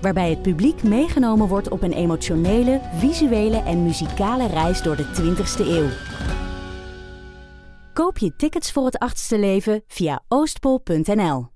[0.00, 5.66] Waarbij het publiek meegenomen wordt op een emotionele, visuele en muzikale reis door de 20ste
[5.66, 5.88] eeuw.
[7.92, 11.48] Koop je tickets voor het achtste leven via oostpol.nl.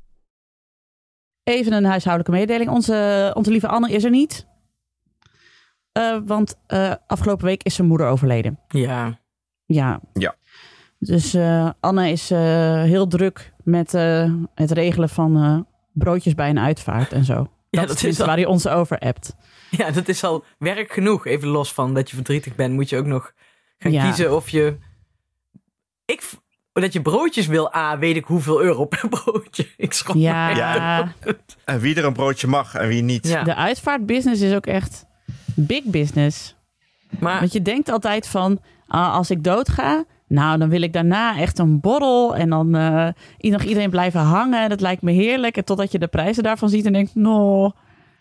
[1.43, 2.71] Even een huishoudelijke mededeling.
[2.71, 4.47] Onze, onze lieve Anne is er niet.
[5.99, 8.59] Uh, want uh, afgelopen week is zijn moeder overleden.
[8.69, 9.21] Ja.
[9.65, 10.01] Ja.
[10.13, 10.35] Ja.
[10.99, 13.93] Dus uh, Anne is heel druk met
[14.55, 17.49] het regelen van broodjes bij een uitvaart en zo.
[17.74, 18.27] Ja, dat, dat is al...
[18.27, 19.34] waar hij ons over appt.
[19.70, 21.27] Ja, dat is al werk genoeg.
[21.27, 23.32] Even los van dat je verdrietig bent, moet je ook nog
[23.78, 24.05] gaan ja.
[24.05, 24.78] kiezen of je.
[26.04, 26.23] Ik,
[26.73, 29.66] dat je broodjes wil, A, weet ik hoeveel euro per broodje.
[29.76, 30.49] Ik schrok ja.
[30.49, 31.15] ja.
[31.65, 33.29] En wie er een broodje mag en wie niet.
[33.29, 33.43] Ja.
[33.43, 35.06] De uitvaartbusiness is ook echt
[35.54, 36.56] big business.
[37.18, 37.40] Maar...
[37.40, 40.04] Want je denkt altijd van, ah, als ik doodga,
[40.35, 44.68] nou, dan wil ik daarna echt een borrel en dan uh, nog iedereen blijven hangen.
[44.68, 45.57] Dat lijkt me heerlijk.
[45.57, 47.73] En totdat je de prijzen daarvan ziet en denkt, no.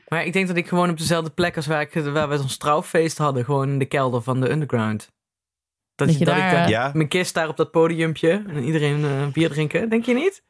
[0.07, 2.57] Maar ik denk dat ik gewoon op dezelfde plek als waar, ik, waar we ons
[2.57, 5.11] trouwfeest hadden, gewoon in de kelder van de underground.
[5.95, 6.91] Dat, dat, je dat daar, ik daar, ja.
[6.93, 10.43] mijn kist daar op dat podiumpje en iedereen uh, bier drinken, denk je niet?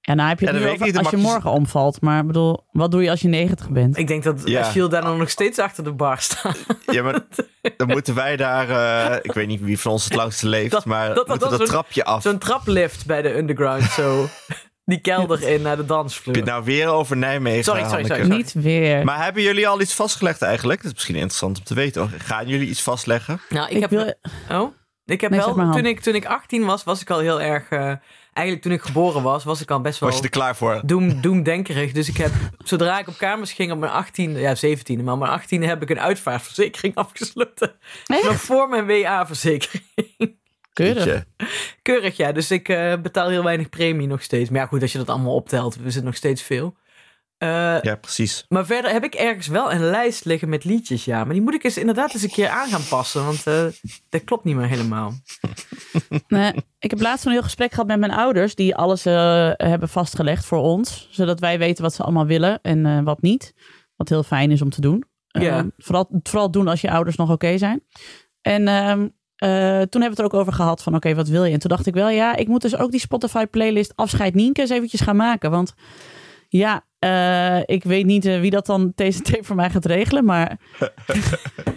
[0.00, 1.26] Ja, nou heb je het Ja, nu dat weet over ik niet, als dan je
[1.26, 2.00] je- morgen omvalt.
[2.00, 3.96] Maar bedoel, wat doe je als je 90 bent?
[3.98, 4.72] Ik denk dat Ja.
[4.88, 6.58] Daar dan nog steeds achter de bar staat.
[6.86, 7.20] Ja, maar
[7.76, 10.84] dan moeten wij daar, eh, ik weet niet wie van ons het langste leeft, Dat-
[10.84, 12.22] maar dat- dat- moeten dat dat, zo'n- trapje af.
[12.22, 14.26] Zo'n traplift bij de underground, zo.
[14.84, 16.34] Die kelder in naar de dansvloer.
[16.34, 17.64] Heb je het nou weer over Nijmegen?
[17.64, 18.28] Sorry, sorry, sorry.
[18.28, 19.04] Niet weer.
[19.04, 20.78] Maar hebben jullie al iets vastgelegd eigenlijk?
[20.78, 22.00] Dat is misschien interessant om te weten.
[22.00, 22.10] hoor.
[22.20, 23.40] Gaan jullie iets vastleggen?
[23.48, 24.14] Nou, ik, ik heb, wil,
[24.50, 24.72] oh,
[25.04, 25.74] ik heb Nee, wel, zeg maar, Han.
[25.76, 27.68] toen ik, toen ik 18 was, was ik al heel erg...
[27.68, 27.92] eh,
[28.40, 30.80] eigenlijk toen ik geboren was, was ik al best wel Was je er klaar voor?
[30.84, 31.92] doem, doemdenkerig.
[31.92, 32.32] Dus ik heb,
[32.64, 35.82] zodra ik op kamers ging op mijn 18e, ja 17e, maar op mijn 18e heb
[35.82, 37.72] ik een uitvaartverzekering afgesloten.
[38.06, 38.22] Echt?
[38.22, 39.84] Nog voor mijn WA-verzekering.
[40.72, 41.24] keurig.
[41.82, 42.32] Keurig, ja.
[42.32, 44.50] Dus ik eh, betaal heel weinig premie nog steeds.
[44.50, 46.76] Maar ja, goed, als je dat allemaal optelt, is het nog steeds veel.
[47.40, 48.44] Eh, Ja, precies.
[48.48, 51.24] Maar verder heb ik ergens wel een lijst liggen met liedjes, ja.
[51.24, 53.24] Maar die moet ik eens inderdaad eens een keer aan gaan passen.
[53.24, 53.64] Want eh,
[54.08, 55.12] dat klopt niet meer helemaal.
[56.28, 59.88] Nee, ik heb laatst een heel gesprek gehad met mijn ouders, die alles eh, hebben
[59.88, 63.54] vastgelegd voor ons, zodat wij weten wat ze allemaal willen en eh, wat niet.
[63.96, 65.04] Wat heel fijn is om te doen.
[65.28, 65.66] Eh, Ja.
[65.78, 67.82] vooral, vooral doen als je ouders nog oké zijn.
[68.40, 71.44] En ehm, eh, toen hebben we het er ook over gehad van oké, wat wil
[71.44, 71.52] je?
[71.52, 74.60] En toen dacht ik wel, ja, ik moet dus ook die Spotify playlist Afscheid Nienke
[74.60, 75.50] eens eventjes gaan maken.
[75.50, 75.74] Want
[76.50, 80.24] ja, eh, ik weet niet eh, wie dat dan deze tape voor mij gaat regelen,
[80.24, 80.50] maar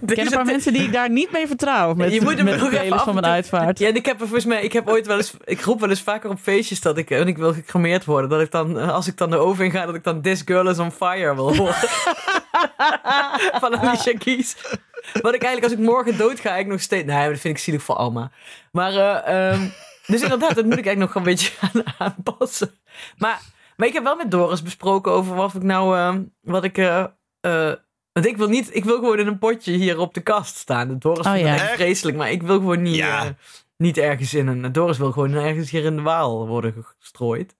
[0.01, 2.45] ik ken een paar mensen die ik daar niet mee vertrouw met, Je moet hem
[2.45, 3.79] met de nog even playlist van mijn uitvaart.
[3.79, 6.01] Ja, ik heb er volgens mij, ik heb ooit wel eens, ik roep wel eens
[6.01, 9.17] vaker op feestjes dat ik, en ik wil gecremeerd worden, dat ik dan, als ik
[9.17, 11.75] dan de oven in ga, dat ik dan This Girl is on Fire wil horen.
[13.61, 14.55] Van Alicia Keys.
[15.21, 17.63] Wat ik eigenlijk, als ik morgen dood ga, ik nog steeds, nee, dat vind ik
[17.63, 18.31] zielig voor Alma.
[18.71, 19.67] Maar, eh, ehm,
[20.05, 22.71] dus inderdaad, dat moet ik eigenlijk nog een beetje aan aanpassen.
[23.17, 23.41] Maar,
[23.77, 26.99] maar ik heb wel met Doris besproken over wat ik nou, ehm, wat ik, eh,
[27.39, 27.73] eh,
[28.11, 30.99] want ik wil niet, ik wil gewoon in een potje hier op de kast staan.
[30.99, 31.57] Doris Oh, vindt ja.
[31.57, 33.23] vreselijk, maar ik wil gewoon niet, Ja.
[33.23, 33.29] eh,
[33.77, 34.71] niet ergens in een...
[34.71, 37.55] Doris wil gewoon ergens hier in de Waal worden gestrooid.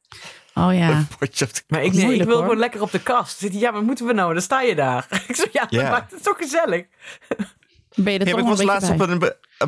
[0.53, 0.89] Oh ja.
[0.89, 2.41] Een potje op de- Maar ik, nee, ik wil hoor.
[2.43, 3.37] gewoon lekker op de kast.
[3.39, 4.33] Zit hij, Ja, maar moeten we nou?
[4.33, 5.07] Dan sta je daar.
[5.27, 5.81] Ik zo, ja, Ja.
[5.81, 6.85] maar maakt het toch gezellig?
[7.95, 9.13] Ben je er Ja, toch ik was laatst bij?
[9.15, 9.21] op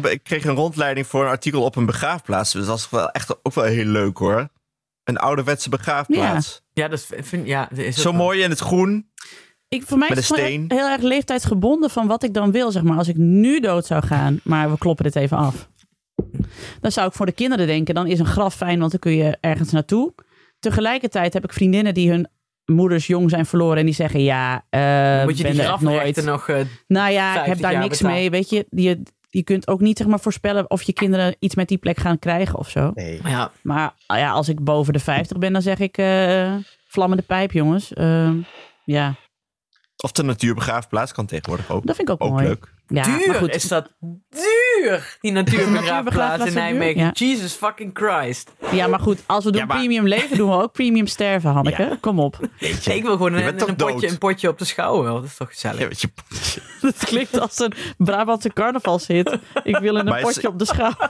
[0.04, 2.52] een, ik kreeg een rondleiding voor een artikel op een begraafplaats.
[2.52, 4.48] Dus dat was wel echt ook wel heel leuk hoor.
[5.06, 6.62] Een ouderwetse begraafplaats.
[6.74, 9.10] Ja, dat vind ja, is Zo wel- mooi in het groen.
[9.68, 10.66] Ik, voor mij Met is het steen.
[10.68, 12.72] heel erg leeftijdsgebonden van wat ik dan wil.
[12.72, 12.98] Zeg maar.
[12.98, 15.70] Als ik nu dood zou gaan, maar we kloppen dit even af.
[16.82, 19.12] Dan zou ik voor de kinderen denken, dan is een graf fijn, want dan kun
[19.16, 20.14] je ergens naartoe.
[20.60, 22.28] Tegelijkertijd heb ik vriendinnen die hun
[22.66, 26.24] moeders jong zijn verloren en die zeggen, ja, eh Moet je ben die er nooit.
[26.24, 26.50] nog...
[26.50, 26.56] eh,
[26.88, 28.14] Nou ja, ik 50 heb daar niks betaald.
[28.18, 28.30] mee.
[28.30, 29.02] Weet je, je,
[29.36, 32.20] je kunt ook niet zeg maar, voorspellen of je kinderen iets met die plek gaan
[32.20, 32.92] krijgen of zo.
[32.94, 33.20] Nee.
[33.22, 36.56] maar ja, Maar ja, als ik boven de 50 ben, dan zeg ik eh,
[36.88, 37.94] vlammende pijp, jongens.
[37.94, 38.38] Ehm,
[38.84, 39.16] ja,
[40.06, 41.86] Of de natuurbegraafplaats kan tegenwoordig ook.
[41.86, 42.46] dat vind ik ook, Ook mooi.
[42.48, 42.74] leuk.
[42.88, 43.56] Ja, duur maar goed.
[43.56, 43.92] is dat
[44.30, 47.02] duur, die natuurbegraafplaats in Nijmegen.
[47.02, 47.12] ja.
[47.14, 48.52] Jesus fucking Christ.
[48.72, 51.52] Ja, maar goed, als we doen Ja, maar- premium leven, doen we ook premium sterven,
[51.52, 51.82] Hanneke.
[51.84, 51.98] Ja.
[52.02, 52.40] Kom op.
[52.60, 55.14] Ik wil gewoon een, potje, een potje op de schouw wel.
[55.16, 56.02] Dat is toch gezellig.
[56.02, 56.08] Je,
[56.82, 59.38] Dat klinkt als een Brabantse carnavalshit.
[59.64, 60.94] Ik wil een Maar is- potje op de schouw.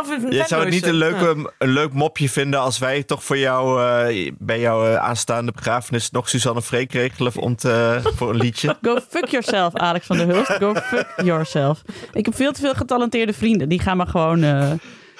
[0.00, 3.24] Of een Je zou het niet een, leuke, een leuk mopje vinden als wij toch
[3.24, 8.30] voor jou eh, bij jouw eh, aanstaande begrafenis nog Suzanne Freek regelen om te, voor
[8.30, 8.76] een liedje?
[8.82, 10.52] Go fuck yourself, Alex van der Hulst.
[10.52, 11.82] Go fuck yourself.
[12.12, 13.68] Ik heb veel te veel getalenteerde vrienden.
[13.68, 14.42] Die gaan maar gewoon...
[14.42, 14.70] eh,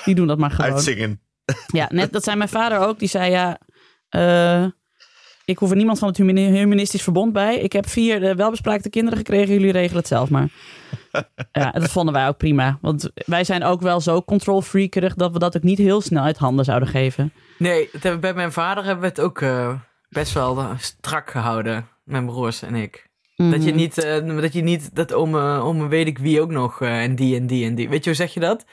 [0.05, 0.73] die doen dat maar gewoon.
[0.73, 1.21] Uitzingen.
[1.67, 2.99] Ja, net, dat zei mijn vader ook.
[2.99, 3.59] Die zei ja...
[5.45, 7.59] ik hoef er niemand van het humani- humanistisch verbond bij.
[7.59, 9.55] Ik heb vier eh, welbespraakte kinderen gekregen.
[9.55, 10.49] Jullie regelen het zelf maar.
[11.53, 12.79] Ja, dat vonden wij ook prima.
[12.81, 15.15] Want wij zijn ook wel zo control freakerig...
[15.15, 17.33] dat we dat ook niet heel snel uit handen zouden geven.
[17.59, 19.75] Nee, het hebben, bij mijn vader hebben we het ook eh,
[20.09, 21.89] best wel eh, strak gehouden.
[22.05, 23.07] Mijn broers en ik.
[23.37, 23.75] Dat je Mhm.
[23.77, 27.15] niet, eh, dat je niet, dat ome, ome weet ik wie ook nog eh, en
[27.15, 27.89] die en die en die.
[27.89, 28.65] Weet je hoe zeg je dat?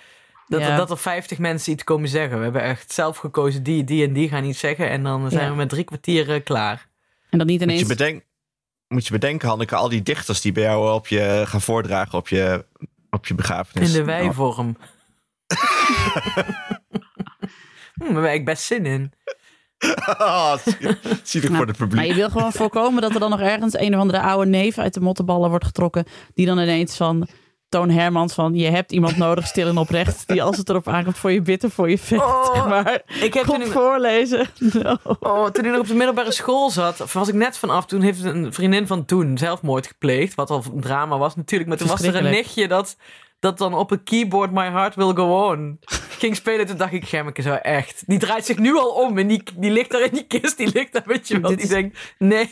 [0.51, 0.69] Dat, Ja.
[0.69, 2.37] er, dat er 50 mensen iets komen zeggen.
[2.37, 4.89] We hebben echt zelf gekozen, die, die en die gaan iets zeggen.
[4.89, 5.49] En dan zijn Ja.
[5.49, 6.87] we met drie kwartier eh, klaar.
[7.29, 7.87] En dat niet Moet je, ineens...
[7.87, 8.23] bedenk,
[8.87, 12.27] moet je bedenken, Hanneke, al die dichters die bij jou op je gaan voordragen op
[12.27, 12.65] je,
[13.09, 13.87] op je begrafenis.
[13.89, 14.77] In de wijvorm.
[17.93, 19.11] hm, daar heb ik best zin in.
[20.17, 22.07] Oh, zie- zie ik voor het Maar publiek.
[22.07, 24.93] je wil gewoon voorkomen dat er dan nog ergens een of andere oude neef uit
[24.93, 26.05] de mottenballen wordt getrokken.
[26.33, 27.27] Die dan ineens van
[27.71, 30.27] Toon Hermans van je hebt iemand nodig stil en oprecht.
[30.27, 32.23] Die als het erop aankomt voor je bitter voor je vecht.
[32.23, 33.01] Oh, zeg maar.
[33.21, 34.47] Ik heb Komt ik, voorlezen.
[34.83, 34.97] No.
[35.19, 38.23] oh, toen ik nog op de middelbare school zat, was ik net vanaf, toen heeft
[38.23, 40.35] een vriendin van toen zelfmoord gepleegd.
[40.35, 41.69] Wat al een drama was natuurlijk.
[41.69, 42.97] Maar toen was er een nichtje dat,
[43.39, 45.79] dat dan op een keyboard My Heart Will Go On
[46.19, 46.65] ging spelen.
[46.65, 48.03] Toen dacht ik, Gemmeke, zo echt.
[48.07, 50.57] Die draait zich nu al om en die, die ligt daar in die kist.
[50.57, 51.55] Die ligt daar, weet je wel.
[51.55, 52.49] Die denkt, nee.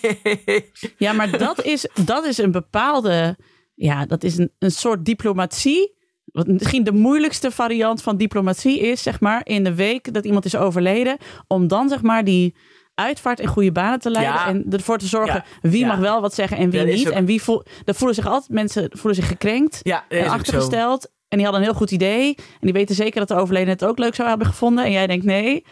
[0.98, 3.38] Ja, maar dat is, dat is een bepaalde.
[3.82, 5.98] Ja, dat is een, een soort diplomatie.
[6.26, 10.46] Wat misschien de moeilijkste variant van diplomatie is, zeg maar, in de week dat iemand
[10.46, 11.18] is overleden.
[11.48, 12.56] Om dan, zeg maar, die
[12.96, 14.34] uitvaart in goede banen te leiden.
[14.34, 14.48] Ja.
[14.48, 15.70] En ervoor te zorgen Ja.
[15.70, 15.88] wie Ja.
[15.88, 17.08] mag wel wat zeggen en wie dat niet.
[17.08, 21.06] ook- En wie voel, dan voelen zich altijd mensen voelen zich gekrenkt dat en achtergesteld.
[21.28, 22.36] En die hadden een heel goed idee.
[22.38, 24.84] En die weten zeker dat de overleden het ook leuk zou hebben gevonden.
[24.86, 25.66] En jij denkt nee.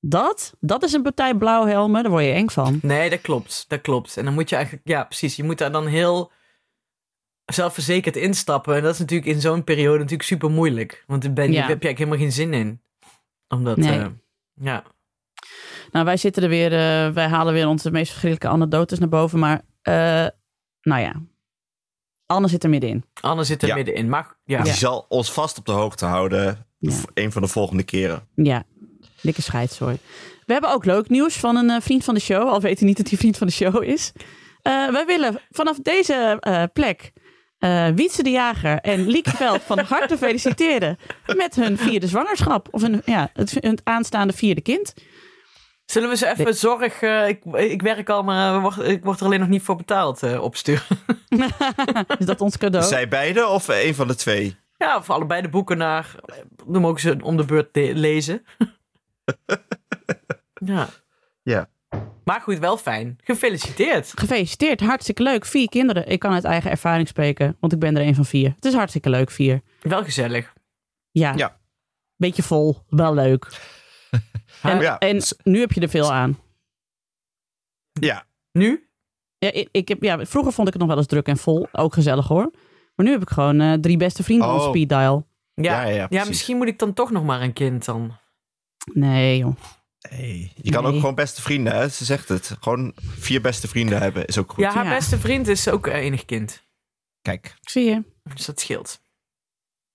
[0.00, 2.02] Dat, dat is een partij blauwhelmen.
[2.02, 2.78] Daar word je eng van.
[2.82, 3.64] Nee, dat klopt.
[3.68, 4.16] Dat klopt.
[4.16, 5.36] En dan moet je eigenlijk, ja, precies.
[5.36, 6.32] Je moet daar dan heel
[7.44, 8.76] zelfverzekerd instappen.
[8.76, 11.04] En dat is natuurlijk in zo'n periode natuurlijk super moeilijk.
[11.06, 11.66] Want dan ben Ja.
[11.66, 12.80] heb je eigenlijk helemaal geen zin in.
[13.48, 13.98] Omdat, Nee.
[13.98, 14.06] eh,
[14.54, 14.82] ja.
[15.92, 19.38] Nou, wij zitten er weer, eh, wij halen weer onze meest verschrikkelijke anekdotes naar boven.
[19.38, 20.26] Maar, eh,
[20.82, 21.22] nou ja,
[22.26, 23.04] Anne zit er middenin.
[23.20, 23.74] Anne zit er Ja.
[23.74, 24.08] middenin.
[24.08, 26.66] Maar ja, Die zal ons vast op de hoogte houden.
[26.78, 26.92] Ja.
[27.14, 28.28] Een van de volgende keren.
[28.34, 28.64] Ja,
[29.20, 29.98] dikke scheidzooi.
[30.46, 32.48] We hebben ook leuk nieuws van een eh, vriend van de show.
[32.48, 34.12] Al weet hij niet dat hij vriend van de show is.
[34.62, 37.12] Eh, wij willen vanaf deze eh, plek
[37.62, 40.96] eh Wietse de Jager en Lieke Veld van harte feliciteren
[41.36, 42.68] met hun vierde zwangerschap.
[42.70, 44.94] Of hun, ja, het, hun aanstaande vierde kind.
[45.84, 47.02] zullen we ze even zorg...
[47.02, 50.22] eh, ik, ik werk al, maar word- ik word er alleen nog niet voor betaald
[50.22, 50.82] eh, opsturen.
[52.18, 52.86] Is dat ons cadeau?
[52.86, 54.56] Zij beide of een van de twee?
[54.78, 56.14] Ja, of allebei de boeken naar...
[56.66, 58.44] Dan mogen ze om de beurt de- lezen.
[60.64, 60.88] ja.
[61.42, 61.68] Ja.
[62.24, 63.18] Maar goed, wel fijn.
[63.24, 64.12] Gefeliciteerd.
[64.14, 65.44] Gefeliciteerd, hartstikke leuk.
[65.44, 66.06] Vier kinderen.
[66.08, 68.52] Ik kan uit eigen ervaring spreken, want ik ben er een van vier.
[68.54, 69.60] Het is hartstikke leuk, vier.
[69.80, 70.52] Wel gezellig.
[71.10, 71.60] Ja, Ja.
[72.16, 73.46] beetje vol, wel leuk.
[74.62, 74.98] En, Ja.
[74.98, 76.38] en nu heb je er veel aan.
[77.92, 78.24] Ja.
[78.52, 78.88] Nu?
[79.38, 81.66] Ja, ik, ik heb, ja, vroeger vond ik het nog wel eens druk en vol.
[81.72, 82.50] Ook gezellig hoor.
[82.94, 84.68] Maar nu heb ik gewoon eh, drie beste vrienden op Oh.
[84.68, 85.26] speed dial.
[85.54, 88.16] Ja, Ja, ja, ja, misschien moet ik dan toch nog maar een kind dan.
[88.92, 89.56] Nee joh.
[90.08, 90.52] Hey.
[90.56, 90.92] Je kan Nee.
[90.92, 91.88] ook gewoon beste vrienden, hè?
[91.88, 92.56] Ze zegt het.
[92.60, 94.64] Gewoon vier beste vrienden hebben is ook goed.
[94.64, 94.90] Ja, haar Ja.
[94.94, 96.62] beste vriend is ook eh, enig kind.
[97.20, 97.54] Kijk.
[97.60, 98.02] Zie je.
[98.34, 99.00] Dus dat scheelt.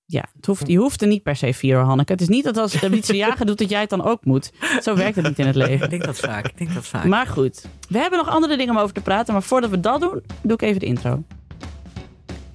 [0.06, 2.12] Ja, het hoeft, je hoeft er niet per se vier hoor, Hanneke.
[2.12, 4.52] Het is niet dat als de Wietse Jager doet dat jij het dan ook moet.
[4.82, 5.90] Zo werkt het niet in het Ik leven.
[5.90, 6.46] denk dat vaak.
[6.48, 7.06] Ik denk dat vaak.
[7.06, 9.34] Maar goed, we hebben nog andere dingen om over te praten.
[9.34, 11.24] Maar voordat we dat doen, doe ik even de intro.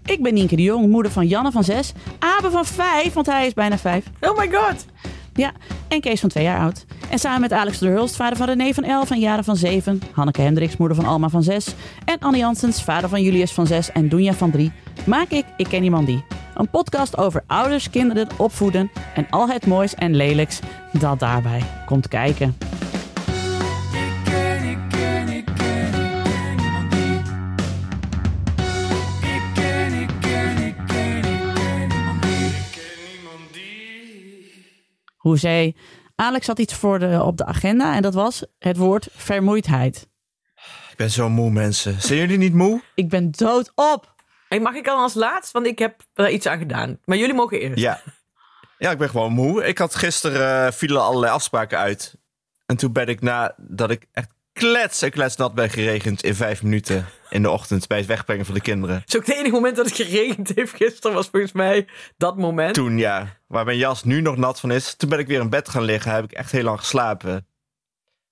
[0.05, 3.47] Ik ben Nienke de Jong, moeder van Janne van 6, Abe van 5, want hij
[3.47, 4.05] is bijna 5.
[4.21, 4.87] Oh my god.
[5.35, 5.53] Ja,
[5.89, 6.85] en Kees van 2 jaar oud.
[7.11, 10.01] En samen met Alex de Hulst, vader van René van 11 en Jaren van 7,
[10.13, 11.75] Hanneke Hendricks, moeder van Alma van 6
[12.05, 14.73] en Anne Janssens, vader van Julius van 6 en Doenja van 3,
[15.07, 16.25] maak ik Ik Ken Iemand Die.
[16.55, 20.61] Een podcast over ouders, kinderen, opvoeden en al het moois en lelijks
[20.93, 22.57] dat daarbij komt kijken.
[35.23, 35.77] Hoezee.
[36.15, 40.09] Alex had iets voor de, op de agenda en dat was het woord vermoeidheid.
[40.91, 42.01] Ik ben zo moe, mensen.
[42.01, 42.83] Zijn jullie niet moe?
[42.95, 44.15] Ik ben doodop.
[44.49, 45.53] Hey, mag ik dan als laatst?
[45.53, 46.99] Want ik heb er iets aan gedaan.
[47.05, 47.79] Maar jullie mogen eerst.
[47.79, 48.01] Ja.
[48.79, 49.65] Ja, ik ben gewoon moe.
[49.65, 52.15] Ik had gisteren eh, vielen allerlei afspraken uit.
[52.67, 57.07] En toen ben ik nadat ik echt klets en kletsnat ben geregend in vijf minuten
[57.31, 58.97] in de ochtend bij het wegbrengen van de kinderen.
[58.97, 62.37] Het is ook het enige moment dat het geregend heeft gisteren, was volgens mij dat
[62.37, 62.75] moment.
[62.75, 64.95] Toen ja, waar mijn jas nu nog nat van is.
[64.95, 67.47] Toen ben ik weer in bed gaan liggen, heb ik echt heel lang geslapen.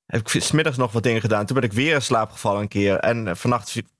[0.06, 1.46] Heb ik smiddags nog wat dingen gedaan.
[1.46, 2.96] Toen ben ik weer in slaap gevallen een keer.
[2.96, 3.90] En eh, vannacht heb ik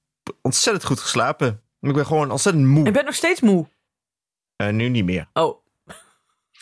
[0.43, 1.63] ontzettend goed geslapen.
[1.81, 2.85] Ik ben gewoon ontzettend moe.
[2.85, 3.67] Je bent nog steeds moe.
[4.57, 5.29] Eh, nu niet meer.
[5.33, 5.65] Oh,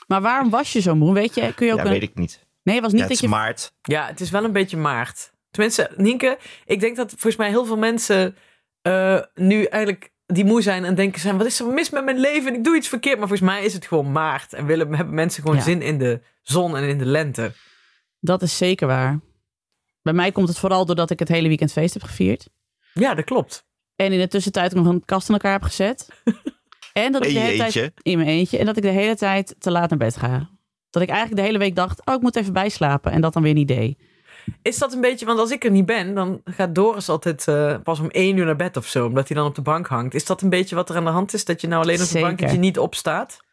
[0.07, 1.15] Maar waarom was je zo moe?
[1.15, 1.91] Weet je, kun je ook Ja, een...
[1.91, 2.47] weet ik niet.
[2.63, 3.37] Nee, het was niet Ja, het dat is je...
[3.37, 3.73] maart.
[3.83, 5.31] ja, het is wel een beetje maart.
[5.51, 8.37] Tenminste, Nienke, ik denk dat volgens mij heel veel mensen
[8.83, 12.19] eh, nu eigenlijk die moe zijn en denken zijn, wat is er mis met mijn
[12.19, 13.19] leven en ik doe iets verkeerd.
[13.19, 15.63] Maar volgens mij is het gewoon maart en willen, hebben mensen gewoon Ja.
[15.63, 17.53] zin in de zon en in de lente.
[18.21, 19.21] Dat is zeker waar.
[20.03, 22.49] Bij mij komt het vooral doordat ik het hele weekend feest heb gevierd.
[22.95, 23.67] Ja, dat klopt.
[23.97, 26.09] En in de tussentijd nog een kast in elkaar heb gezet.
[26.93, 28.59] En dat ik In de hele tijd in mijn eentje.
[28.59, 30.51] En dat ik de hele tijd te laat naar bed ga.
[30.91, 33.13] Dat ik eigenlijk de hele week dacht, oh, ik moet even bijslapen.
[33.13, 33.99] En dat dan weer niet deed.
[34.63, 37.75] Is dat een beetje, want als ik er niet ben, dan gaat Doris altijd eh,
[37.83, 40.15] pas om één uur naar bed of zo, omdat hij dan op de bank hangt.
[40.15, 41.45] Is dat een beetje wat er aan de hand is?
[41.45, 43.47] Dat je nou alleen op de bank dat je niet opstaat?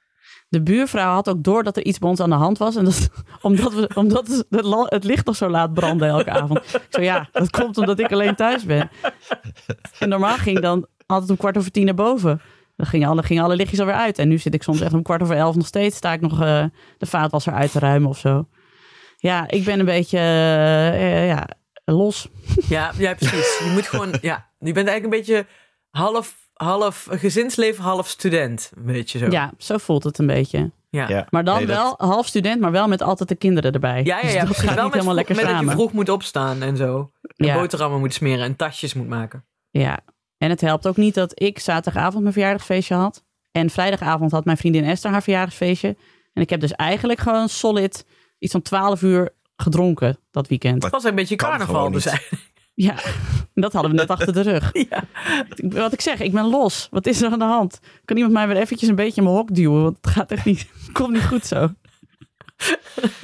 [0.49, 2.75] De buurvrouw had ook door dat er iets bij ons aan de hand was.
[2.75, 3.09] En dat,
[3.41, 4.45] omdat, we, omdat het,
[4.89, 6.59] het licht nog zo laat brandde elke avond.
[6.59, 8.89] Ik zo, ja, dat komt omdat ik alleen thuis ben.
[9.99, 12.41] En normaal ging dan altijd om kwart over tien naar boven.
[12.75, 14.19] Dan gingen alle, gingen alle lichtjes alweer uit.
[14.19, 15.97] En nu zit ik soms echt om kwart over elf nog steeds.
[15.97, 16.65] Sta ik nog eh,
[16.97, 18.47] de vaatwasser uit te ruimen of zo.
[19.25, 20.87] Ja, ik ben een beetje eh,
[21.21, 21.47] eh, ja,
[21.85, 22.29] los.
[22.67, 23.57] Ja, ja, precies.
[23.63, 25.45] Je moet gewoon, ja, je bent eigenlijk een beetje
[25.89, 28.71] half, half gezinsleven, half student.
[28.75, 29.25] Een beetje zo.
[29.29, 30.71] Ja, zo voelt het een beetje.
[30.89, 31.07] ja.
[31.09, 31.27] Ja.
[31.29, 34.03] Maar dan Nee, dat- wel half student, maar wel met altijd de kinderen erbij.
[34.03, 34.37] Ja, ja, Dus ja.
[34.39, 34.63] dat precies.
[34.65, 35.73] gaat wel niet met, helemaal lekker met dat je samen.
[35.75, 37.11] vroeg moet opstaan en zo.
[37.35, 37.53] En Ja.
[37.59, 39.45] boterhammen moet smeren en tasjes moet maken.
[39.69, 39.99] Ja,
[40.37, 43.23] en het helpt ook niet dat ik zaterdagavond mijn verjaardagsfeestje had.
[43.51, 45.95] En vrijdagavond had mijn vriendin Esther haar verjaardagsfeestje.
[46.33, 48.05] En ik heb dus eigenlijk gewoon solid
[48.39, 50.83] iets van 12 uur gedronken dat weekend.
[50.83, 52.43] Het was een beetje carnaval dus eigenlijk.
[52.73, 52.95] Ja,
[53.53, 54.69] dat hadden we net achter de rug.
[54.89, 55.03] Ja.
[55.69, 56.87] Wat ik zeg, ik ben los.
[56.91, 57.79] Wat is er aan de hand?
[58.05, 59.83] Kan iemand mij weer eventjes een beetje in mijn hok duwen?
[59.83, 61.69] Want het gaat echt niet, komt niet goed zo.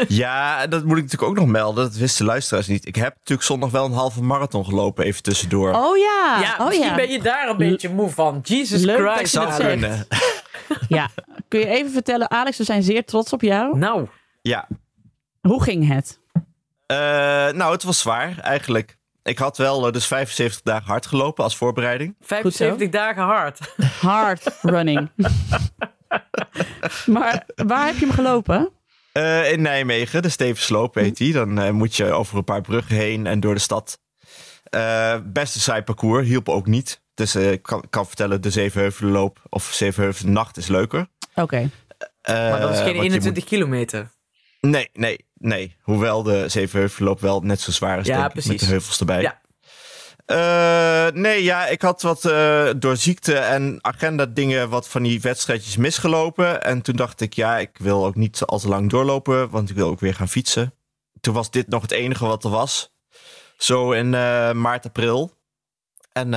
[0.08, 1.84] Ja, dat moet ik natuurlijk ook nog melden.
[1.84, 2.88] Dat wisten luisteraars niet.
[2.88, 5.74] Ik heb natuurlijk zondag wel een halve marathon gelopen, even tussendoor.
[5.74, 6.96] Oh ja, Ja, oh misschien ja.
[6.96, 8.40] ben je daar een beetje moe van.
[8.44, 9.34] Jesus Leuk dat Christ.
[9.34, 10.08] je dat Zou kunnen.
[10.88, 11.10] ja.
[11.48, 13.78] Kun je even vertellen, Alex, we zijn zeer trots op jou.
[13.78, 14.08] Nou,
[14.42, 14.68] Ja.
[15.42, 16.20] Hoe ging het?
[16.86, 16.98] Eh,
[17.52, 18.98] nou, het was zwaar eigenlijk.
[19.24, 22.16] Ik had wel eh, dus 75 dagen hard gelopen als voorbereiding.
[22.22, 23.60] 75 dagen hard.
[24.02, 25.10] Hard running.
[27.06, 28.70] maar waar heb je hem gelopen?
[29.12, 31.34] Eh, in Nijmegen, de Stevensloop heet die.
[31.34, 34.00] Dan moet je over een paar bruggen heen en door de stad.
[34.70, 37.02] Eh beste saai parcours, hielp ook niet.
[37.14, 41.08] Dus ik kan, kan vertellen, de Zevenheuvelenloop of Zevenheuvelennacht is leuker.
[41.36, 41.70] Oké.
[42.28, 44.12] Maar dat is geen je 21 kilometer.
[44.62, 45.76] moet- Nee, nee, nee.
[45.82, 48.62] Hoewel de Zevenheuvelenloop wel net zo zwaar is, Ja, denk ik, met precies.
[48.62, 49.22] de heuvels erbij.
[49.22, 49.40] Ja.
[50.26, 55.22] Eh, nee, ja, ik had wat eh, door ziekte en agenda dingen wat van die
[55.22, 56.64] wedstrijdjes misgelopen.
[56.64, 59.76] En toen dacht ik, ja, ik wil ook niet al te lang doorlopen, want ik
[59.76, 60.74] wil ook weer gaan fietsen.
[61.22, 62.94] Toen was dit nog het enige wat er was.
[63.58, 65.40] Zo in eh, maart, april.
[66.12, 66.32] En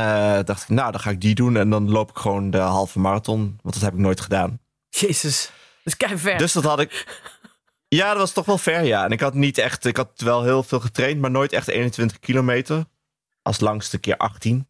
[0.44, 1.56] dacht ik, nou, dan ga ik die doen.
[1.56, 4.60] En dan loop ik gewoon de halve marathon, want dat heb ik nooit gedaan.
[4.88, 5.50] Jezus.
[5.84, 6.38] Dat is ver.
[6.38, 7.06] Dus dat had ik.
[7.94, 9.04] Ja, dat was toch wel ver, ja.
[9.04, 12.18] En ik had niet echt, ik had wel heel veel getraind, maar nooit echt 21
[12.18, 12.84] kilometer.
[13.42, 14.66] Als langste keer 18.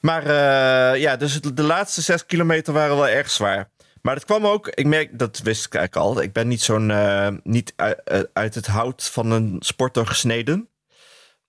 [0.00, 3.70] Maar eh, ja, dus de laatste 6 kilometer waren wel erg zwaar.
[4.02, 6.22] Maar dat kwam ook, ik merk, dat wist ik eigenlijk al.
[6.22, 10.68] Ik ben niet zo'n, eh, niet uit, uit het hout van een sporter gesneden.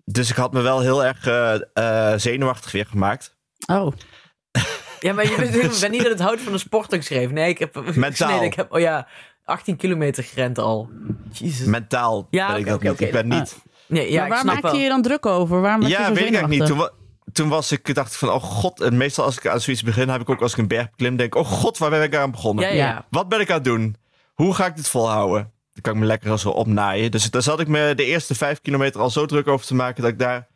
[0.06, 1.28] Dus ik had me wel heel erg
[1.74, 3.38] eh, zenuwachtig weer gemaakt.
[3.68, 3.92] Oh,
[5.00, 7.34] Ja, maar je bent, bent niet uit het hout van een sporter geschreven.
[7.34, 8.10] Nee, ik heb Mentaal.
[8.12, 8.44] gesneden.
[8.44, 9.08] Ik heb, oh ja,
[9.46, 10.90] 18 kilometer gerend al.
[11.32, 11.66] Jezus.
[11.68, 13.00] Mentaal Ja, ben ik dat niet.
[13.02, 13.58] Ik ben niet...
[13.88, 14.76] Nee, ja, maar ik waar maakte wel.
[14.76, 15.62] je je dan druk over?
[15.62, 16.66] Waarom was je Ja, zo weet ik eigenlijk niet.
[16.70, 16.92] Toen, wa-
[17.32, 18.82] toen was ik, dacht ik van, oh god.
[18.82, 21.16] En meestal als ik aan zoiets begin, heb ik ook als ik een berg beklim,
[21.16, 22.66] denk ik, oh god, waar ben ik aan begonnen?
[22.66, 22.86] Ja, Ja.
[22.88, 23.06] ja.
[23.10, 23.96] Wat ben ik aan het doen?
[24.34, 25.52] Hoe ga ik dit volhouden?
[25.74, 27.12] Dan kan ik me lekker zo opnaaien.
[27.12, 30.02] Dus daar zat ik me de eerste vijf kilometer al zo druk over te maken
[30.02, 30.48] dat ik daar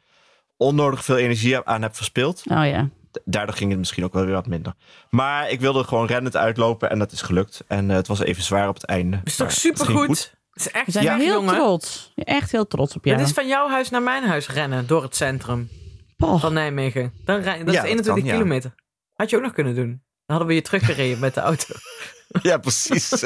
[0.58, 2.44] onnodig veel energie aan heb verspild.
[2.52, 2.90] Oh ja.
[3.26, 4.74] Daardoor ging het misschien ook wel weer wat minder.
[5.10, 7.64] Maar ik wilde gewoon rennend uitlopen en dat is gelukt.
[7.68, 9.20] En eh, het was even zwaar op het einde.
[9.24, 10.38] Is toch supergoed?
[10.52, 11.54] Het is echt We zijn ja, heel jongen.
[11.56, 12.12] trots.
[12.16, 13.18] Echt heel trots op jou.
[13.18, 15.70] Het is van jouw huis naar mijn huis rennen door het centrum
[16.18, 17.14] Oh, van Nijmegen.
[17.26, 18.32] Dan rij, dat Ja, is dat 21 kan, ja.
[18.32, 18.74] kilometer.
[19.14, 19.88] Had je ook nog kunnen doen.
[19.88, 21.74] Dan hadden we je teruggereden met de auto.
[22.42, 23.10] Ja, precies.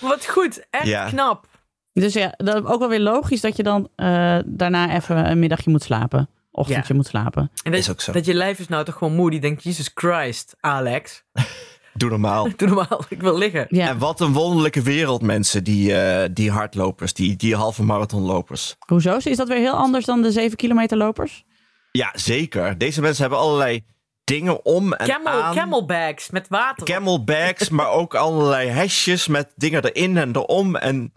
[0.00, 1.08] Wat goed, echt Ja.
[1.08, 1.46] knap.
[1.92, 5.38] Dus ja, dat is ook wel weer logisch dat je dan eh, daarna even een
[5.38, 6.28] middagje moet slapen.
[6.58, 7.50] Ochtendje moet slapen.
[7.62, 8.12] En dat, Is ook zo.
[8.12, 9.30] dat je lijf is nou toch gewoon moe.
[9.30, 11.22] Die denkt, Jesus Christ, Alex.
[11.94, 12.48] Doe normaal.
[12.56, 13.66] Doe normaal, ik wil liggen.
[13.68, 13.88] Ja.
[13.88, 18.76] En wat een wonderlijke wereld, mensen, die, eh, die hardlopers, die, die halve marathonlopers.
[18.86, 19.16] Hoezo?
[19.16, 21.44] Is dat weer heel anders dan de 7 kilometer lopers?
[21.92, 22.78] Ja, zeker.
[22.78, 23.84] Deze mensen hebben allerlei
[24.24, 25.54] dingen om en Camel, aan.
[25.54, 26.86] camelbags met water.
[26.86, 30.76] Camelbags, maar ook allerlei hesjes met dingen erin en erom.
[30.76, 31.12] En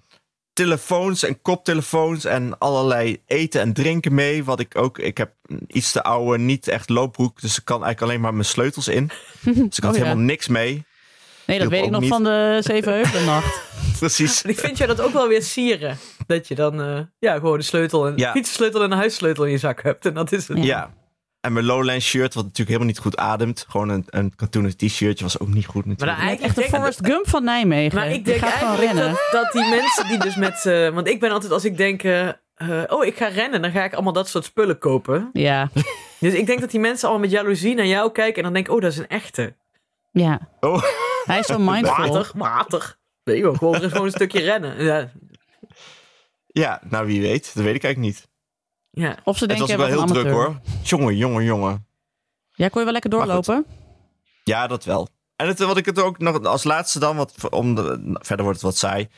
[0.65, 4.43] telefoons en koptelefoons en allerlei eten en drinken mee.
[4.43, 5.31] Wat ik ook, ik heb
[5.67, 7.41] iets te oude, niet echt loopbroek.
[7.41, 9.09] Dus ik kan eigenlijk alleen maar mijn sleutels in.
[9.41, 10.03] Dus ik had Oh ja.
[10.03, 10.83] helemaal niks mee.
[11.45, 12.09] Nee, dat weet ik nog niet.
[12.09, 13.61] van de Zevenheuvelennacht.
[13.99, 14.41] Precies.
[14.41, 15.97] Ik vind jou dat ook wel weer sieren.
[16.27, 18.31] Dat je dan eh, ja, gewoon de sleutel, en, Ja.
[18.31, 20.05] fietssleutel en een huissleutel in je zak hebt.
[20.05, 20.63] En dat is het.
[20.63, 20.93] Ja.
[21.41, 23.65] En mijn Lowland shirt, wat natuurlijk helemaal niet goed ademt.
[23.69, 26.17] Gewoon een, een katoenen t-shirtje was ook niet goed Maar natuurlijk.
[26.19, 27.95] Echt eigenlijk de denk- Forrest Gump van Nijmegen.
[27.97, 30.65] Maar ik denk eigenlijk dat, dat die mensen die dus met...
[30.65, 32.03] eh, want ik ben altijd als ik denk...
[32.03, 32.33] eh, eh,
[32.87, 33.61] oh, ik ga rennen.
[33.61, 35.29] Dan ga ik allemaal dat soort spullen kopen.
[35.33, 35.69] Ja,
[36.19, 38.35] Dus ik denk dat die mensen allemaal met jaloezie naar jou kijken.
[38.37, 39.55] En dan denken, oh, dat is een echte.
[40.11, 40.39] ja.
[40.59, 40.83] Oh,
[41.25, 42.07] Hij is zo mindful.
[42.07, 42.97] Water, water.
[43.23, 44.83] Weet je wel, gewoon, gewoon een stukje rennen.
[44.83, 45.11] Ja,
[46.47, 47.51] ja, nou wie weet.
[47.55, 48.29] Dat weet ik eigenlijk niet.
[48.91, 49.17] Ja.
[49.23, 50.59] Of ze Het denken was ook wel heel druk hoor.
[50.83, 51.85] Jongen, jongen, jongen.
[52.53, 53.65] Ja, kon je wel lekker doorlopen?
[54.43, 55.07] Ja, dat wel.
[55.35, 58.61] En het, wat ik het ook nog als laatste dan, wat, om de, verder wordt
[58.61, 59.09] het wat saai.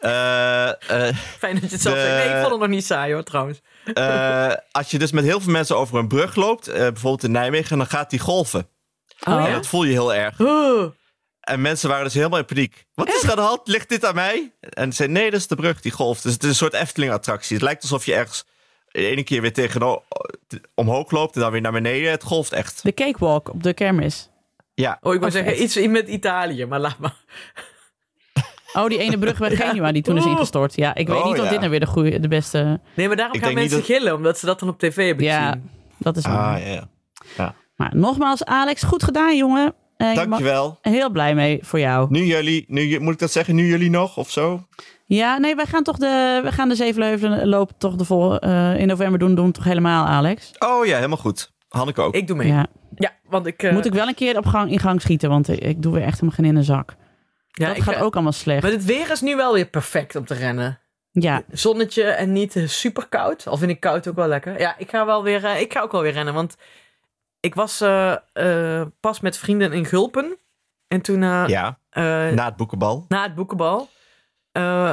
[0.00, 0.68] Eh,
[1.08, 2.16] eh, Fijn dat je het zelf zegt.
[2.16, 3.60] Nee, ik vond het nog niet saai hoor, trouwens.
[3.94, 7.30] eh, als je dus met heel veel mensen over een brug loopt, eh, bijvoorbeeld in
[7.30, 8.68] Nijmegen, dan gaat die golven.
[9.28, 9.52] Oh, En ja?
[9.52, 10.40] dat voel je heel erg.
[10.40, 10.92] Oh.
[11.40, 12.86] En mensen waren dus helemaal in paniek.
[12.94, 13.60] Wat is er aan de hand?
[13.68, 14.52] Ligt dit aan mij?
[14.60, 16.20] En ze zeiden, nee, dat is de brug, die golf.
[16.20, 17.56] Dus het is een soort Efteling-attractie.
[17.56, 18.44] Het lijkt alsof je ergens
[18.92, 20.00] de ene keer weer tegen
[20.74, 22.10] omhoog loopt en dan weer naar beneden.
[22.10, 22.82] Het golft echt.
[22.82, 24.30] De cakewalk op de kermis.
[24.74, 27.16] Ja, Oh, ik wou Oh, zeggen iets met Italië, maar laat maar.
[28.72, 30.76] Oh, die ene brug bij Genua die toen is ingestort.
[30.76, 31.48] Ja, ik weet Oh, niet of ja.
[31.50, 32.80] dit nou weer de, goede, de beste...
[32.96, 35.24] Nee, maar daarom Ik gaan mensen dat- gillen, omdat ze dat dan op tv hebben
[35.24, 35.70] Ja, gezien.
[35.98, 36.54] dat is waar.
[36.56, 36.88] ah, ja,
[37.36, 37.54] ja.
[37.76, 39.74] Maar nogmaals, Alex, goed gedaan, jongen.
[39.96, 40.78] Eh, Dankjewel.
[40.82, 42.06] heel blij mee voor jou.
[42.10, 44.66] Nu jullie, nu, moet ik dat zeggen, nu jullie nog of zo?
[45.16, 48.86] Ja, nee, wij gaan toch de, we gaan de loop toch de vol, eh, in
[48.86, 50.52] november doen, doen toch helemaal, Alex?
[50.58, 51.52] Oh ja, helemaal goed.
[51.68, 52.14] Hanneke ook.
[52.14, 52.48] Ik doe mee.
[52.48, 53.10] Ja, Ja.
[53.28, 53.62] want ik...
[53.62, 56.02] eh, Moet ik wel een keer op gang, in gang schieten, want ik, doe weer
[56.02, 56.94] echt helemaal geen in een zak.
[57.50, 58.62] ja, dat ik gaat ga- ook allemaal slecht.
[58.62, 60.78] Maar het weer is nu wel weer perfect om te rennen.
[61.10, 63.46] Ja, Zonnetje en niet eh, super koud.
[63.46, 64.60] Al vind ik koud ook wel lekker.
[64.60, 66.34] Ja, ik ga wel weer, eh, ik ga ook wel weer rennen.
[66.34, 66.56] Want
[67.40, 70.36] ik was eh, eh, pas met vrienden in Gulpen.
[70.88, 73.04] En toen eh, Ja, eh, na het boekenbal.
[73.08, 73.88] na het boekenbal.
[74.52, 74.92] Eh,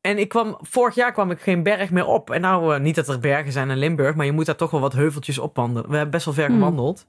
[0.00, 2.30] en ik kwam, vorig jaar kwam ik geen berg meer op.
[2.30, 4.70] En nou, eh, niet dat er bergen zijn in Limburg, maar je moet daar toch
[4.70, 5.88] wel wat heuveltjes op wandelen.
[5.88, 6.54] We hebben best wel ver Hmm.
[6.54, 7.06] gewandeld.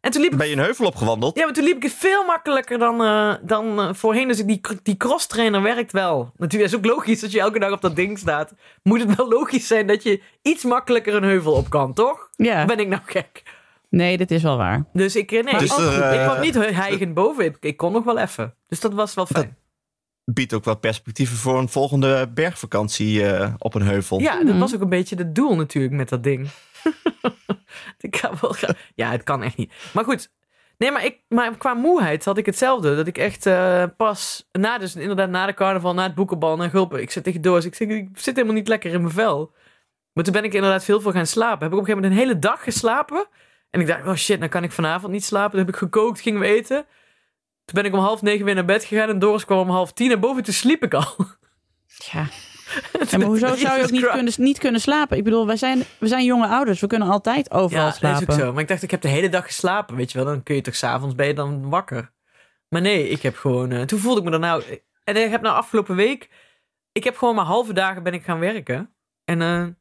[0.00, 1.36] En toen liep ik, Ben je een heuvel opgewandeld?
[1.38, 4.28] ja, maar toen liep ik het veel makkelijker dan, eh, dan eh, voorheen.
[4.28, 6.32] Dus die, die cross-trainer werkt wel.
[6.36, 8.52] Natuurlijk is het ook logisch als je elke dag op dat ding staat.
[8.82, 12.28] Moet het wel logisch zijn dat je iets makkelijker een heuvel op kan, toch?
[12.36, 12.64] ja.
[12.64, 13.42] Ben ik nou gek?
[13.88, 14.84] nee, dit is wel waar.
[14.92, 17.44] Dus ik, nee, Dus ik, ik kwam niet hijgend boven.
[17.44, 18.54] Ik, ik kon nog wel even.
[18.68, 19.56] Dus dat was wel fijn.
[20.32, 24.18] Biedt ook wel perspectieven voor een volgende bergvakantie eh, op een heuvel.
[24.20, 24.58] Ja, dat Mhm.
[24.58, 26.48] was ook een beetje het doel natuurlijk met dat ding.
[27.98, 28.74] ik ga wel gaan.
[28.94, 29.72] Ja, het kan echt niet.
[29.92, 30.30] Maar goed.
[30.78, 32.96] Nee, maar, ik, maar qua moeheid had ik hetzelfde.
[32.96, 36.70] Dat ik echt eh, pas na, dus inderdaad na de carnaval, na het boekenbal, naar
[36.70, 37.00] Gulpen.
[37.00, 37.64] Ik zit tegen Doos.
[37.64, 39.52] Ik, zeg, ik zit helemaal niet lekker in mijn vel.
[40.12, 41.62] Maar toen ben ik inderdaad veel voor gaan slapen.
[41.62, 43.26] Heb ik op een gegeven moment een hele dag geslapen.
[43.70, 45.50] En ik dacht, oh shit, dan kan ik vanavond niet slapen.
[45.50, 46.86] Toen heb ik gekookt, gingen we eten.
[47.66, 49.08] Toen ben ik om half negen weer naar bed gegaan.
[49.08, 50.10] En Doris kwam om half tien.
[50.10, 51.14] En boven toen sliep ik al.
[52.12, 52.26] Ja.
[53.10, 55.16] En maar hoezo zou je ook niet kunnen, niet kunnen slapen?
[55.16, 56.80] Ik bedoel, wij zijn, we zijn jonge ouders.
[56.80, 58.22] We kunnen altijd overal Ja, dat slapen.
[58.26, 58.52] is ook zo.
[58.52, 60.26] Maar ik dacht, ik heb de hele dag geslapen, weet je wel.
[60.26, 62.12] Dan kun je toch s'avonds ben je dan wakker.
[62.68, 63.70] Maar nee, ik heb gewoon...
[63.70, 64.62] eh, toen voelde ik me dan nou...
[65.04, 66.28] En ik heb nou afgelopen week...
[66.92, 68.94] Ik heb gewoon maar halve dagen ben ik gaan werken.
[69.24, 69.76] En, eh, en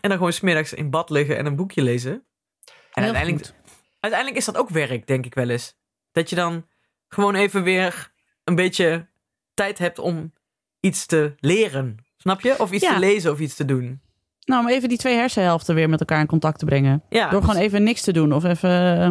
[0.00, 2.12] dan gewoon smiddags in bad liggen en een boekje lezen.
[2.12, 2.22] En
[2.92, 3.54] Heel uiteindelijk, goed.
[4.00, 5.76] uiteindelijk is dat ook werk, denk ik wel eens.
[6.12, 6.66] Dat je dan
[7.08, 8.10] gewoon even weer
[8.44, 9.06] een beetje
[9.54, 10.32] tijd hebt om
[10.80, 11.96] iets te leren.
[12.16, 12.54] Snap je?
[12.58, 12.92] Of iets Ja.
[12.92, 14.00] te lezen of iets te doen.
[14.44, 17.02] Nou, om even die twee hersenhelften weer met elkaar in contact te brengen.
[17.08, 19.10] Ja, Door gewoon even niks te doen of even eh,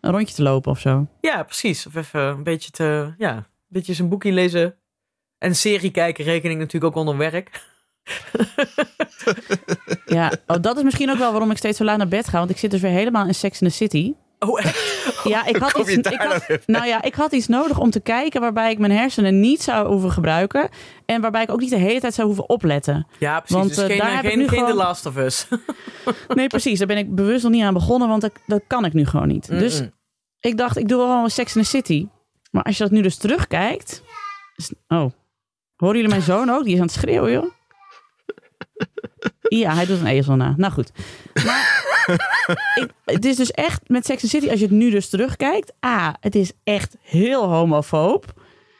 [0.00, 1.06] een rondje te lopen of zo.
[1.20, 1.86] Ja, precies.
[1.86, 4.74] Of even een beetje te, ja, een beetje zijn boekje lezen.
[5.38, 7.50] En serie kijken, rekening natuurlijk ook onder werk.
[10.06, 12.38] Ja, oh, dat is misschien ook wel waarom ik steeds zo laat naar bed ga.
[12.38, 14.12] Want ik zit dus weer helemaal in Sex in the City.
[14.38, 15.04] Oh, echt?
[15.24, 18.40] Ja, ik had, iets, ik, had, nou ja, ik had iets nodig om te kijken
[18.40, 20.68] waarbij ik mijn hersenen niet zou hoeven gebruiken.
[21.06, 23.06] En waarbij ik ook niet de hele tijd zou hoeven opletten.
[23.18, 23.56] Ja, precies.
[23.56, 25.46] Want, dus eh, geen, daar eh, heb ik nu geen gewoon- The Last of Us.
[26.34, 26.78] Nee, precies.
[26.78, 29.28] Daar ben ik bewust nog niet aan begonnen, want dat, dat kan ik nu gewoon
[29.28, 29.48] niet.
[29.48, 29.82] Dus
[30.40, 32.06] ik dacht, ik doe wel een Sex in the City.
[32.50, 34.02] Maar als je dat nu dus terugkijkt...
[34.56, 35.10] is- oh,
[35.76, 36.64] horen jullie mijn zoon ook?
[36.64, 37.44] Die is aan het schreeuwen, joh.
[39.48, 40.54] Ja, hij doet een ezel na.
[40.56, 40.90] Nou goed.
[41.44, 41.84] Maar
[42.80, 45.08] ik, het is dus echt met Sex and the City, als je het nu dus
[45.08, 45.72] terugkijkt.
[45.86, 48.24] A, het is echt heel homofoob.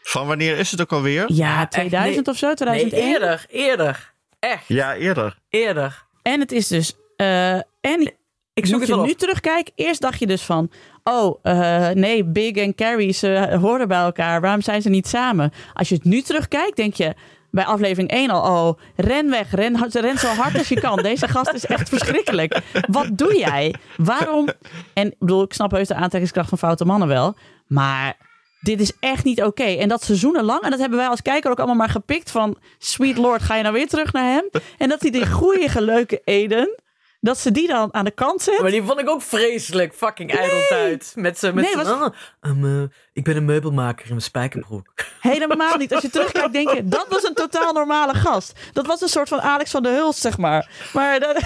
[0.03, 1.25] Van wanneer is het ook alweer?
[1.33, 2.35] Ja, echt, 2000 nee.
[2.35, 3.13] of zo, Nee, 2001.
[3.13, 4.13] eerder, eerder.
[4.39, 5.39] Echt, Ja, eerder.
[5.49, 6.05] eerder.
[6.23, 6.95] En het is dus.
[7.17, 8.13] eh, en
[8.55, 9.19] Ik zoek moet het je nu op.
[9.19, 9.73] terugkijken.
[9.77, 10.71] Eerst dacht je dus van.
[11.05, 14.41] Oh, eh, nee, Big en Carrie, ze horen bij elkaar.
[14.41, 15.53] Waarom zijn ze niet samen?
[15.75, 17.15] Als je het nu terugkijkt, denk je
[17.57, 18.69] bij aflevering 1 al.
[18.69, 19.51] Oh, ren weg.
[19.51, 21.03] Ren, ren zo hard als je kan.
[21.03, 22.61] Deze gast is echt verschrikkelijk.
[22.89, 23.75] Wat doe jij?
[23.97, 24.49] Waarom?
[24.95, 27.35] En ik bedoel, ik snap heus de aantrekkingskracht van foute mannen wel.
[27.67, 28.17] Maar
[28.61, 29.65] dit is echt niet oké.
[29.65, 30.63] En dat seizoenen lang.
[30.63, 32.57] En dat hebben wij als kijker ook allemaal maar gepikt van...
[32.79, 34.51] Sweet Lord, ga je nou weer terug naar hem?
[34.79, 36.75] En dat hij die goeie, leuke Eden...
[37.21, 38.59] Dat ze die dan aan de kant zet.
[38.61, 39.95] Maar die vond ik ook vreselijk.
[39.95, 41.13] Fucking ijdeltuit.
[41.15, 41.47] Met z'n...
[41.55, 44.93] Met Nee, was- ah, ehm, eh, ik ben een meubelmaker in mijn spijkerbroek.
[45.21, 45.95] Helemaal niet.
[45.95, 48.59] Als je terugkijkt, denk je, dat was een totaal normale gast.
[48.73, 50.71] Dat was een soort van Alex van der Hulst, zeg maar.
[50.93, 51.41] Maar dat,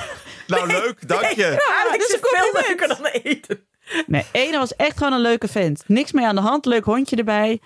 [0.46, 1.42] Nou, leuk, dank je.
[1.42, 2.20] Ja, dit is is een
[2.52, 3.64] veel leuker dan eten.
[4.06, 5.82] nee, Ene was echt gewoon een leuke vent.
[5.86, 7.60] Niks mee aan de hand, leuk hondje erbij.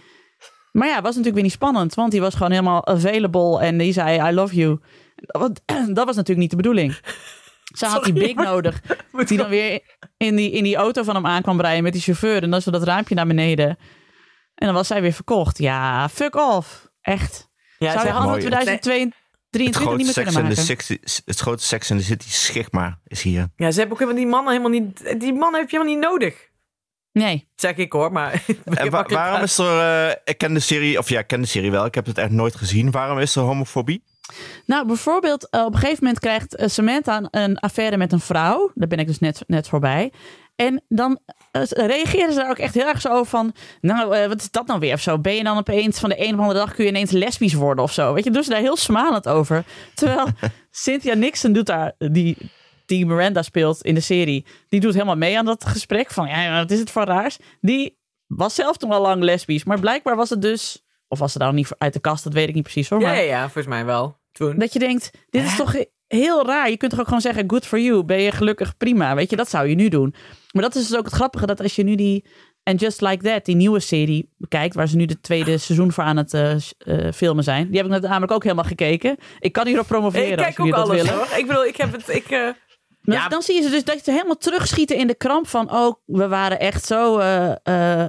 [0.72, 3.78] Maar ja, het was natuurlijk weer niet spannend, want die was gewoon helemaal available en
[3.78, 4.78] die zei I love you.
[5.16, 5.60] Want
[5.96, 6.96] dat was natuurlijk niet de bedoeling.
[7.78, 8.80] Ze had die big nodig,
[9.26, 9.80] die dan weer
[10.16, 12.42] in die, in die auto van hem aan kwam rijden met die chauffeur.
[12.42, 13.68] En dan zo dat raampje naar beneden.
[14.54, 15.58] En dan was zij weer verkocht.
[15.58, 16.88] Ja, fuck off.
[17.00, 17.48] Echt.
[17.78, 18.40] Ja, Zou je mooi.
[18.40, 20.84] 2023 Het grote, niet meer Sex kunnen and the maken?
[20.84, 23.48] City, het grote Sex and the City schigma is hier.
[23.56, 25.20] ja, ze hebben ook helemaal die mannen helemaal niet...
[25.20, 26.48] Die mannen heb je helemaal niet nodig.
[27.12, 27.48] Nee.
[27.54, 28.42] Zeg ik hoor, maar...
[28.64, 30.08] En wa- waarom is er...
[30.08, 31.84] eh, ik ken de serie, of ja, ik ken de serie wel.
[31.84, 32.90] Ik heb het echt nooit gezien.
[32.90, 34.04] Waarom is er homofobie?
[34.66, 38.70] Nou, bijvoorbeeld, eh, op een gegeven moment krijgt eh, Samantha een, affaire met een vrouw.
[38.74, 40.12] Daar ben ik dus net, net voorbij.
[40.56, 41.18] En dan
[41.50, 43.54] eh, reageren ze daar ook echt heel erg zo over van...
[43.80, 45.18] Nou, wat is dat nou weer of zo?
[45.18, 47.84] Ben je dan opeens van de een of andere dag kun je ineens lesbisch worden
[47.84, 48.12] of zo?
[48.12, 49.64] Weet je, dus daar heel smalend over.
[49.94, 50.26] Terwijl
[50.70, 52.36] Cynthia Nixon doet daar, die,
[52.86, 54.46] die Miranda speelt in de serie...
[54.68, 56.28] die doet helemaal mee aan dat gesprek van...
[56.28, 57.38] Ja, wat is het voor raars?
[57.60, 59.64] Die was zelf toen al lang lesbisch.
[59.64, 60.83] Maar blijkbaar was het dus...
[61.14, 62.24] Of was ze daar niet uit de kast?
[62.24, 63.00] Dat weet ik niet precies hoor.
[63.00, 64.16] Ja, Maar ja, ja, volgens mij wel.
[64.32, 64.58] Toen.
[64.58, 65.74] dat je denkt, dit is toch
[66.06, 66.70] heel raar.
[66.70, 68.04] Je kunt toch ook gewoon zeggen, good for you.
[68.04, 69.14] Ben je gelukkig, prima.
[69.14, 70.14] Weet je, dat zou je nu doen.
[70.52, 72.24] Maar dat is dus ook het grappige, dat als je nu die...
[72.62, 74.74] And Just Like That, die nieuwe serie bekijkt...
[74.74, 77.70] waar ze nu de tweede seizoen voor aan het eh, eh, filmen zijn.
[77.70, 79.16] Die heb ik namelijk ook helemaal gekeken.
[79.38, 81.14] Ik kan hierop promoveren ik als kijk ook alles willen.
[81.14, 81.38] hoor.
[81.38, 82.08] Ik bedoel, ik heb het...
[82.08, 82.48] Ik, eh,
[83.00, 83.28] Maar Ja.
[83.28, 85.72] dan zie je ze dus dat ze helemaal terugschieten in de kramp van...
[85.72, 87.16] oh, we waren echt zo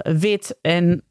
[0.02, 1.04] wit en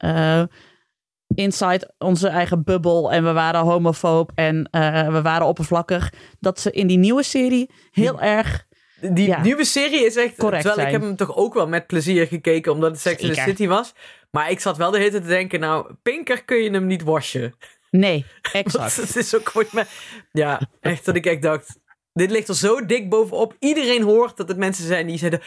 [1.35, 3.11] inside onze eigen bubbel...
[3.11, 6.13] en we waren homofoob en eh, we waren oppervlakkig.
[6.39, 8.65] Dat ze in die nieuwe serie heel erg...
[9.01, 9.41] Die Ja.
[9.41, 10.35] nieuwe serie is echt...
[10.35, 12.71] Correct terwijl ik heb hem toch ook wel met plezier gekeken...
[12.71, 13.41] omdat het Sex in the.
[13.41, 13.93] City was.
[14.31, 15.59] Maar ik zat wel de hele tijd te denken...
[15.59, 17.55] nou, pinker kun je hem niet washen.
[17.91, 18.95] Nee, exact.
[18.95, 19.85] het is ook volgens mij...
[20.31, 21.79] Ja, echt dat ik echt dacht...
[22.13, 23.55] Dit ligt er zo dik bovenop.
[23.59, 25.41] Iedereen hoort dat het mensen zijn die zeiden...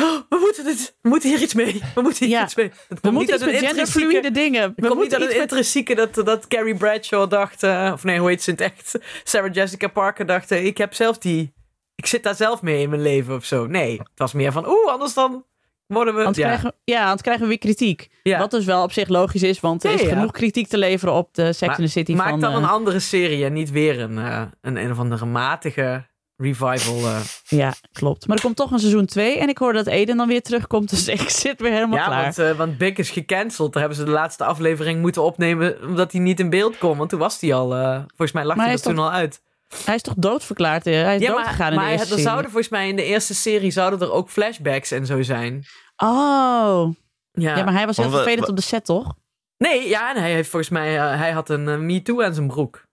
[0.00, 1.82] "Oh, we, moeten dit, we moeten hier iets mee.
[1.94, 2.44] We moeten hier Ja.
[2.44, 2.70] iets mee.
[2.88, 4.30] Het We moeten iets met genderfluide intrinsieke...
[4.30, 4.62] dingen.
[4.62, 5.42] Het We komt niet moeten uit met...
[5.42, 7.62] intrinsieke dat, dat Carrie Bradshaw dacht...
[7.62, 8.98] eh, of nee, hoe heet ze in het echt?
[9.24, 10.50] Sarah Jessica Parker dacht...
[10.50, 11.52] eh, ik heb zelf die...
[11.94, 13.66] Ik zit daar zelf mee in mijn leven of zo.
[13.66, 14.68] Nee, het was meer van...
[14.68, 15.44] Oeh, anders dan
[15.86, 16.20] worden we...
[16.20, 16.46] Anders ja.
[16.46, 18.08] krijgen, ja, anders krijgen we weer kritiek.
[18.22, 18.38] Ja.
[18.38, 20.08] Wat dus wel op zich logisch is, want er is ja.
[20.08, 22.40] genoeg kritiek te leveren op de Sex Maar in the City Maak van...
[22.40, 24.16] dan eh, een andere serie en niet weer een,
[24.60, 26.06] een, een of andere matige
[26.42, 26.96] revival.
[27.06, 27.20] eh.
[27.48, 28.26] Ja, klopt.
[28.26, 30.90] Maar er komt toch een seizoen 2 en ik hoor dat Eden dan weer terugkomt,
[30.90, 32.22] dus ik zit weer helemaal Ja, klaar.
[32.22, 33.72] want, eh, want Big is gecanceld.
[33.72, 36.96] Daar hebben ze de laatste aflevering moeten opnemen omdat hij niet in beeld kon.
[36.98, 39.10] Want toen was hij al, eh, volgens mij lag Maar hij hij er toen al
[39.12, 39.40] uit.
[39.84, 40.86] Hij is toch doodverklaard?
[40.86, 41.02] eh?
[41.02, 42.24] Hij is Ja, doodgegaan maar, in de maar eerste er serie.
[42.24, 45.64] zouden volgens mij in de eerste serie zouden er ook flashbacks en zo zijn.
[45.96, 46.94] Oh,
[47.32, 49.14] Ja, ja, maar hij was heel vervelend op de set, toch?
[49.58, 52.46] Nee, ja, en hij heeft volgens mij, eh, hij had een Me Too aan zijn
[52.46, 52.86] broek.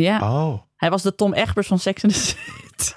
[0.00, 0.62] Ja, Oh.
[0.76, 2.92] hij was de Tom Egbers van Sex in the City.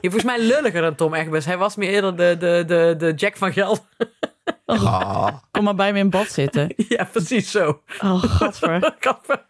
[0.00, 1.44] Je volgens mij lulliger dan Tom Egbers.
[1.44, 3.78] Hij was meer eerder de, de, de, de Jack van Gel.
[4.66, 5.28] Ah.
[5.50, 6.72] Kom maar bij me in bad zitten.
[6.88, 7.82] ja, precies zo.
[8.02, 8.94] Oh, godver.
[9.00, 9.44] Gadver.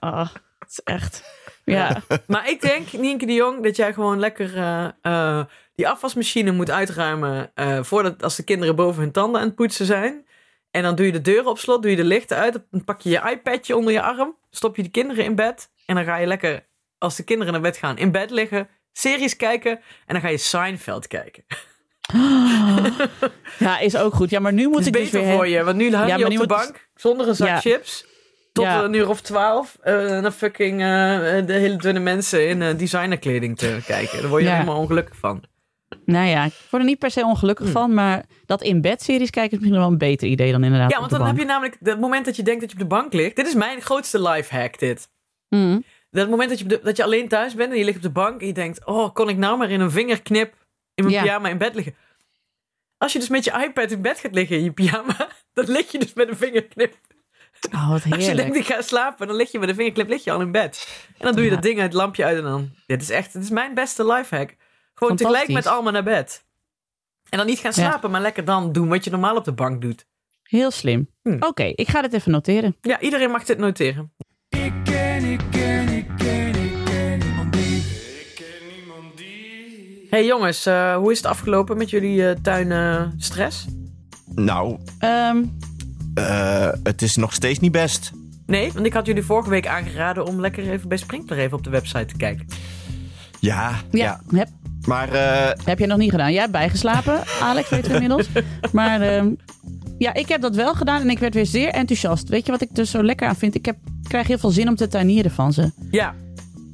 [0.00, 1.22] Oh, het is echt...
[1.64, 5.44] Ja, Maar ik denk, Nienke de Jong, dat jij gewoon lekker eh, eh,
[5.74, 9.86] die afwasmachine moet uitruimen eh, voordat als de kinderen boven hun tanden aan het poetsen
[9.86, 10.26] zijn.
[10.70, 13.00] En dan doe je de deuren op slot, doe je de lichten uit, dan pak
[13.00, 16.16] je je iPadje onder je arm, stop je de kinderen in bed en dan ga
[16.16, 16.66] je lekker,
[16.98, 19.80] als de kinderen naar bed gaan, in bed liggen, series kijken en
[20.14, 21.44] dan ga je Seinfeld kijken.
[23.58, 24.30] ja, is ook goed.
[24.30, 25.34] Ja, maar nu moet ik dus beter weer...
[25.34, 27.60] voor je, want nu hang Ja, je op de moet- bank zonder een zak Ja.
[27.60, 28.06] chips.
[28.52, 28.82] Tot Ja.
[28.82, 30.86] een uur of twaalf eh, naar fucking eh,
[31.46, 34.20] de hele dunne mensen in eh, designerkleding te kijken.
[34.20, 35.44] Daar word je helemaal ongelukkig van.
[36.04, 37.72] Nou ja, ik word er niet per se ongelukkig Hm.
[37.72, 40.90] van, maar dat in bed series kijken is misschien wel een beter idee dan inderdaad
[40.90, 42.88] Ja, want dan heb je namelijk het moment dat je denkt dat je op de
[42.88, 43.36] bank ligt.
[43.36, 45.08] Dit is mijn grootste life hack, dit.
[45.48, 45.84] Mm.
[46.10, 48.10] Dat moment dat je, de- dat je alleen thuis bent en je ligt op de
[48.10, 48.86] bank en je denkt...
[48.86, 50.54] Oh, kon ik nou maar in een vingerknip
[50.94, 51.22] in mijn Ja.
[51.22, 51.94] pyjama in bed liggen?
[52.98, 55.28] Als je dus met je iPad in bed gaat liggen in je pyjama...
[55.54, 56.94] dan lig je dus met een vingerknip.
[57.74, 58.36] Oh, wat Als je heerlijk.
[58.36, 60.88] denkt, ik ga slapen, dan lig je met een vingerknip lig je al in bed.
[61.18, 61.54] En dan doe je Ja.
[61.54, 62.70] dat ding uit het lampje uit en dan...
[62.86, 64.56] Dit is echt, dit is mijn beste lifehack.
[64.98, 66.44] Gewoon tegelijk met allemaal naar bed.
[67.28, 67.82] En dan niet gaan Ja.
[67.90, 70.06] slapen, maar lekker dan doen wat je normaal op de bank doet.
[70.42, 71.08] Heel slim.
[71.22, 71.36] Hm.
[71.40, 72.76] Oké, ik ga dit even noteren.
[72.80, 74.12] Ja, iedereen mag dit noteren.
[74.48, 77.76] Ik ken, ik ken, ik ken, ik ken niemand die.
[77.76, 80.06] Ik ken niemand die.
[80.10, 83.66] hey jongens, eh, hoe is het afgelopen met jullie eh tuinstress?
[84.34, 85.44] Nou, Ehm,
[86.14, 88.10] eh, het is nog steeds niet best.
[88.46, 91.64] Nee, want ik had jullie vorige week aangeraden om lekker even bij Sprinkler even op
[91.64, 92.46] de website te kijken.
[93.40, 94.20] Ja, ja.
[94.30, 94.48] ja, Heb,
[94.88, 96.32] Maar eh, heb je nog niet gedaan.
[96.32, 98.28] Jij hebt bijgeslapen, Alex, weet je inmiddels.
[98.72, 99.30] Maar ehm,
[99.98, 102.28] ja, ik heb dat wel gedaan en ik werd weer zeer enthousiast.
[102.28, 103.54] Weet je wat ik er zo lekker aan vind?
[103.54, 105.70] Ik heb, krijg heel veel zin om te tuinieren van ze.
[105.90, 106.14] Ja,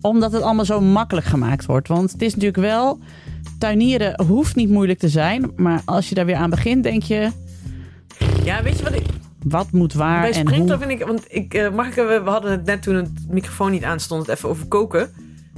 [0.00, 1.88] Omdat het allemaal zo makkelijk gemaakt wordt.
[1.88, 2.98] Want het is natuurlijk wel...
[3.58, 5.52] Tuinieren hoeft niet moeilijk te zijn.
[5.56, 7.30] Maar als je daar weer aan begint, denk je...
[8.44, 9.04] ja weet je wat ik...
[9.42, 10.78] Wat moet waar bij en hoe?
[10.78, 11.06] vind ik...
[11.06, 14.26] Want ik, eh, mag ik, we we hadden het net toen het microfoon niet aanstond,
[14.26, 15.10] het even over koken.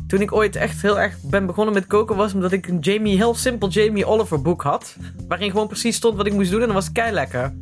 [0.07, 3.17] Toen ik ooit echt heel erg ben begonnen met koken was omdat ik een Jamie,
[3.17, 4.97] heel simpel Jamie Oliver boek had.
[5.29, 7.55] Waarin gewoon precies stond wat ik moest doen en dan was het kei lekker.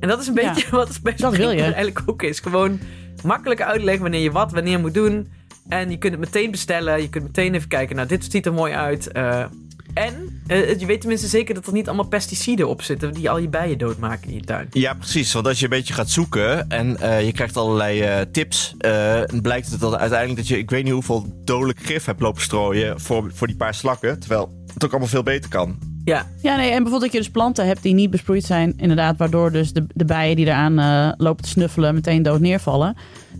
[0.00, 1.42] En dat is een Ja, beetje wat het bij dat je.
[1.42, 2.40] Sprinkler eigenlijk ook is.
[2.40, 2.80] Gewoon
[3.22, 5.28] makkelijk uitleggen wanneer je wat, wanneer moet doen.
[5.68, 7.02] En je kunt het meteen bestellen.
[7.02, 9.12] Je kunt meteen even kijken, nou dit ziet er mooi uit.
[9.12, 9.44] Eh,
[9.94, 13.38] en eh, je weet tenminste zeker dat er niet allemaal pesticiden op zitten die al
[13.38, 14.68] je bijen doodmaken in je tuin.
[14.70, 15.32] ja, precies.
[15.32, 19.20] Want als je een beetje gaat zoeken en eh, je krijgt allerlei eh, tips, eh,
[19.26, 22.42] dan blijkt het dan uiteindelijk dat je, ik weet niet hoeveel dodelijk gif hebt lopen
[22.42, 24.20] strooien voor, voor die paar slakken.
[24.20, 25.78] Terwijl het ook allemaal veel beter kan.
[26.04, 28.74] Ja, Ja, nee, en bijvoorbeeld dat je dus planten hebt die niet besproeid zijn.
[28.76, 32.96] Inderdaad, waardoor dus de, de bijen die eraan eh, lopen te snuffelen meteen dood neervallen.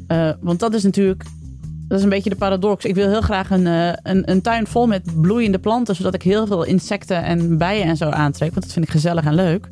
[0.06, 1.24] Eh, want dat is natuurlijk...
[1.94, 2.84] Dat is een beetje de paradox.
[2.84, 5.96] Ik wil heel graag een, eh, een, een tuin vol met bloeiende planten...
[5.96, 8.50] zodat ik heel veel insecten en bijen en zo aantrek.
[8.50, 9.68] Want dat vind ik gezellig en leuk.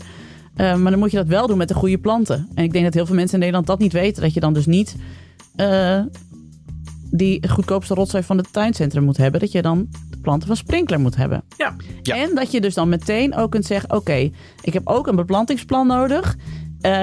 [0.54, 2.48] Eh, maar dan moet je dat wel doen met de goede planten.
[2.54, 4.22] En ik denk dat heel veel mensen in Nederland dat niet weten.
[4.22, 4.96] Dat je dan dus niet
[5.56, 6.00] eh,
[7.10, 9.40] die goedkoopste rotzooi van het tuincentrum moet hebben.
[9.40, 11.42] Dat je dan de planten van Sprinkler moet hebben.
[11.56, 11.74] ja.
[12.02, 12.16] Ja.
[12.16, 14.30] En dat je dus dan meteen ook kunt zeggen: Oké,
[14.62, 16.36] ik heb ook een beplantingsplan nodig.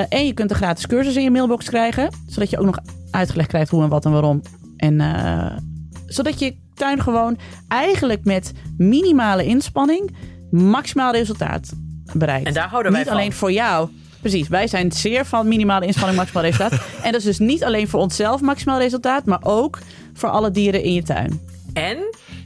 [0.09, 2.09] En je kunt een gratis cursus in je mailbox krijgen.
[2.27, 2.79] Zodat je ook nog
[3.11, 4.41] uitgelegd krijgt hoe en wat en waarom.
[4.79, 5.57] En eh,
[6.05, 7.37] zodat je tuin gewoon
[7.67, 10.15] eigenlijk met minimale inspanning
[10.51, 11.71] maximaal resultaat
[12.13, 12.47] bereikt.
[12.47, 13.17] En daar houden wij Niet van.
[13.19, 13.89] alleen voor jou.
[14.21, 16.71] Precies, wij zijn zeer van minimale inspanning, maximaal resultaat.
[17.03, 19.79] en dat is dus niet alleen voor onszelf maximaal resultaat, maar ook
[20.13, 21.41] voor alle dieren in je tuin.
[21.73, 21.97] En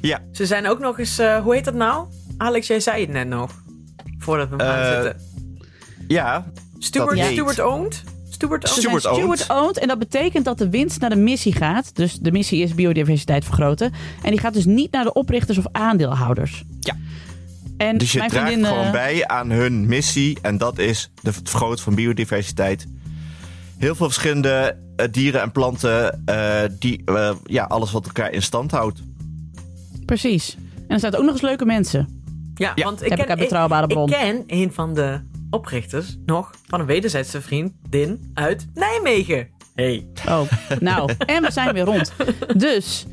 [0.01, 2.07] Ja, ze zijn ook nog eens, eh, hoe heet dat nou?
[2.37, 3.51] Alex, jij zei het net nog.
[4.17, 5.21] Voordat we hem Eh, aanzetten.
[6.07, 6.45] ja.
[6.79, 8.03] Steward, dat heet- Steward owned?
[8.61, 9.23] Steward owned?
[9.23, 9.45] Owned.
[9.49, 9.77] owned.
[9.77, 11.95] En dat betekent dat de winst naar de missie gaat.
[11.95, 13.91] Dus de missie is biodiversiteit vergroten.
[14.23, 16.63] En die gaat dus niet naar de oprichters of aandeelhouders.
[16.79, 16.95] Ja.
[17.77, 20.37] En Dus je mijn draagt vriendin, gewoon eh, bij aan hun missie.
[20.41, 22.87] En dat is de, het vergroten van biodiversiteit.
[23.77, 26.21] Heel veel verschillende eh, dieren en planten.
[26.25, 28.99] eh, die eh, ja, alles wat elkaar in stand houdt.
[30.05, 30.57] Precies.
[30.75, 32.21] En er zijn ook nog eens leuke mensen.
[32.55, 32.83] Ja, Ja.
[32.83, 34.09] want ik Heb ken, ik betrouwbare bron.
[34.09, 35.19] Ik ken een van de
[35.53, 39.47] oprichters nog van een wederzijdse vriendin uit Nijmegen.
[39.75, 40.07] Hey.
[40.27, 40.41] Oh,
[40.79, 41.13] nou.
[41.25, 42.13] En we zijn weer rond.
[42.57, 43.05] Dus...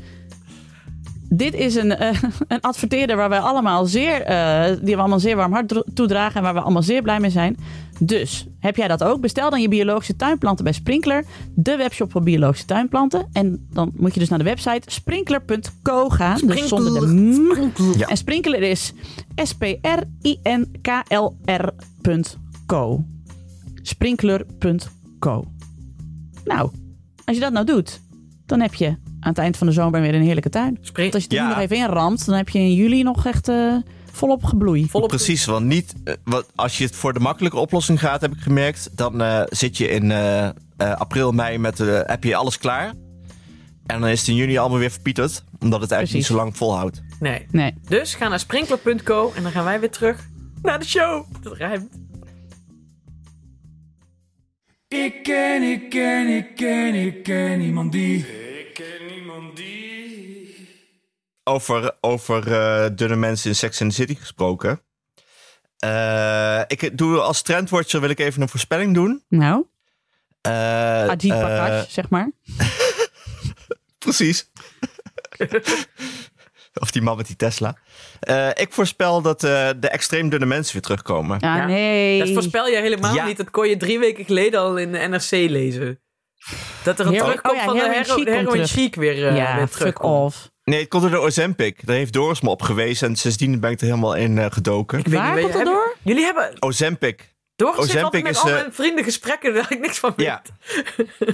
[1.33, 5.35] Dit is een, eh, een adverteerder waar wij allemaal zeer, eh, die we allemaal zeer
[5.35, 7.57] warm hart toedragen en waar we allemaal zeer blij mee zijn.
[8.03, 9.21] Dus, heb jij dat ook?
[9.21, 13.27] Bestel dan je biologische tuinplanten bij Sprinkler, de webshop voor biologische tuinplanten.
[13.33, 17.71] En dan moet je dus naar de website sprinkler.co gaan, dus zonder de m.
[17.97, 18.07] Ja.
[18.07, 18.93] En Sprinkler is
[21.91, 23.05] S-P-R-I-N-K-L-R.co.
[23.81, 25.45] Sprinkler.co.
[26.45, 26.71] Nou,
[27.25, 28.01] als je dat nou doet,
[28.45, 28.87] dan heb je
[29.19, 30.79] aan het eind van de zomer weer een heerlijke tuin.
[30.93, 31.43] Want als je het er Ja.
[31.43, 33.75] nu nog even inramt, dan heb je in juli nog echt eh,
[34.11, 34.87] volop gebloei.
[34.89, 35.07] volop.
[35.09, 38.39] Precies, want niet, eh, wat, als je het voor de makkelijke oplossing gaat, heb ik
[38.41, 42.57] gemerkt, dan eh, zit je in eh, eh, april, mei met de, heb je alles
[42.57, 42.93] klaar.
[43.85, 46.13] En dan is het in juni allemaal weer verpieterd, omdat het eigenlijk Precies.
[46.13, 47.01] niet zo lang volhoudt.
[47.19, 47.45] Nee.
[47.51, 47.73] Nee.
[47.87, 50.27] Dus ga naar sprinkler.co en dan gaan wij weer terug
[50.61, 51.25] naar de show.
[51.41, 51.89] Dat rijmt.
[54.87, 58.25] Ik ken, ik ken, ik ken, ik ken niemand die.
[61.43, 64.81] Over, over eh, dunne mensen in Sex and the City gesproken.
[65.77, 69.23] Eh, ik doe als trendwatcher wil ik even een voorspelling doen.
[69.29, 69.65] Nou,
[70.41, 70.51] Eh,
[71.07, 72.31] Ajit eh, Prakash, zeg maar.
[74.05, 74.49] Precies.
[76.81, 77.77] of die man met die Tesla.
[78.19, 81.37] Eh, ik voorspel dat eh, de extreem dunne mensen weer terugkomen.
[81.39, 82.19] Ja, Ja, nee.
[82.19, 83.25] Dat voorspel je helemaal Ja.
[83.25, 83.37] niet.
[83.37, 85.99] Dat kon je drie weken geleden al in de NRC lezen.
[86.83, 89.67] Dat er een Hero- terugkomt oh ja, van de Heroin hero, Chic weer, ja, weer
[89.67, 90.23] fuck terugkomt.
[90.33, 90.50] off.
[90.63, 91.85] Nee, het komt door de Ozempic.
[91.85, 94.99] Daar heeft Doris me op gewezen en sindsdien ben ik er helemaal in eh, gedoken.
[94.99, 95.95] Ik weet Waar niet, komt dat hebben- door?
[96.01, 97.33] Jullie hebben Ozempic.
[97.55, 100.25] altijd Ozempic met is, al eh, mijn vrienden gesprekken waar ik niks van weet.
[100.25, 100.41] Ja.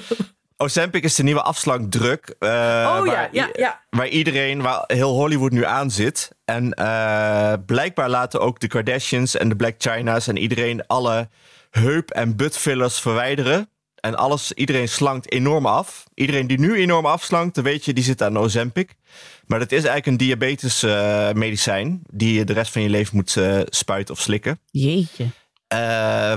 [0.58, 2.36] Ozempic is de nieuwe afslankdruk.
[2.40, 3.82] eh, oh waar, ja, ja, ja.
[3.90, 6.32] waar iedereen, waar heel Hollywood nu aan zit.
[6.46, 11.30] En eh, blijkbaar laten ook de Kardashians en de Black China's en iedereen alle
[11.70, 13.70] heup- en buttfillers verwijderen.
[14.08, 16.04] En alles, iedereen slankt enorm af.
[16.14, 18.96] Iedereen die nu enorm afslankt, dan weet je, die zit aan Ozempic.
[19.46, 23.16] Maar dat is eigenlijk een diabetes eh, medicijn die je de rest van je leven
[23.16, 24.60] moet eh, spuiten of slikken.
[24.72, 25.26] Jeetje.
[25.68, 25.80] Eh,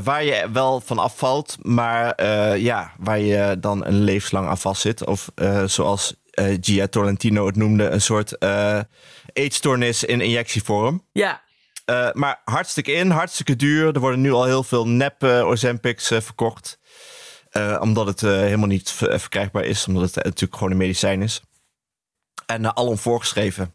[0.02, 2.26] waar je wel van afvalt, maar
[2.58, 5.06] ja, waar je dan een levenslang aan vastzit.
[5.06, 6.14] Of eh, zoals
[6.60, 8.36] Gia Tolentino het noemde, een soort
[9.32, 11.04] eetstoornis in injectievorm.
[11.12, 11.42] Ja,
[12.12, 13.94] maar hartstikke in, hartstikke duur.
[13.94, 16.79] Er worden nu al heel veel nep Ozempics eh, verkocht.
[17.50, 19.86] Eh, omdat het eh, helemaal niet ver- verkrijgbaar is.
[19.86, 21.40] Omdat het eh, natuurlijk gewoon een medicijn is.
[22.46, 23.74] En uh, alom voorgeschreven.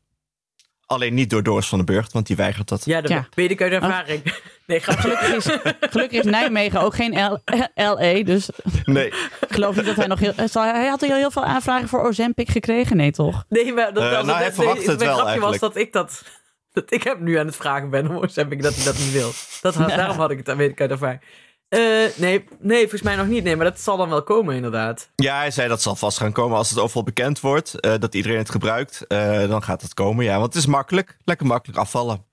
[0.85, 2.85] Alleen niet door Doris van den Burgt, want die weigert dat.
[2.85, 3.27] ja dat Ja.
[3.33, 4.21] weet ik uit ervaring.
[4.67, 4.79] Nee.
[4.79, 5.45] Gelukkig is,
[5.89, 7.41] gelukkig is Nijmegen ook geen L-
[7.75, 8.49] LA, dus
[8.83, 10.33] Nee, ik geloof niet dat hij nog heel...
[10.53, 13.45] Hij had heel, heel veel aanvragen voor Ozempic gekregen, nee toch?
[13.49, 15.75] Nee, maar dat, dat, nou, hij dat- verwacht nee, het mijn wel grapje was dat
[15.75, 16.23] ik dat,
[16.71, 18.05] dat ik hem nu aan het vragen ben.
[18.33, 19.31] Heb ik dat hij dat niet wil?
[19.61, 19.95] Dat, had- Ja.
[19.95, 21.21] Daarom had ik het, dat weet ik uit ervaring.
[21.67, 21.79] Eh,
[22.17, 23.43] nee, nee, volgens mij nog niet.
[23.43, 25.09] Nee, maar dat zal dan wel komen inderdaad.
[25.15, 27.79] Ja, hij zei dat zal vast gaan komen als het overal bekend wordt.
[27.79, 29.07] eh, dat iedereen het gebruikt.
[29.07, 30.25] eh, dan gaat het komen.
[30.25, 31.17] Ja, want het is makkelijk.
[31.23, 32.25] Lekker makkelijk afvallen.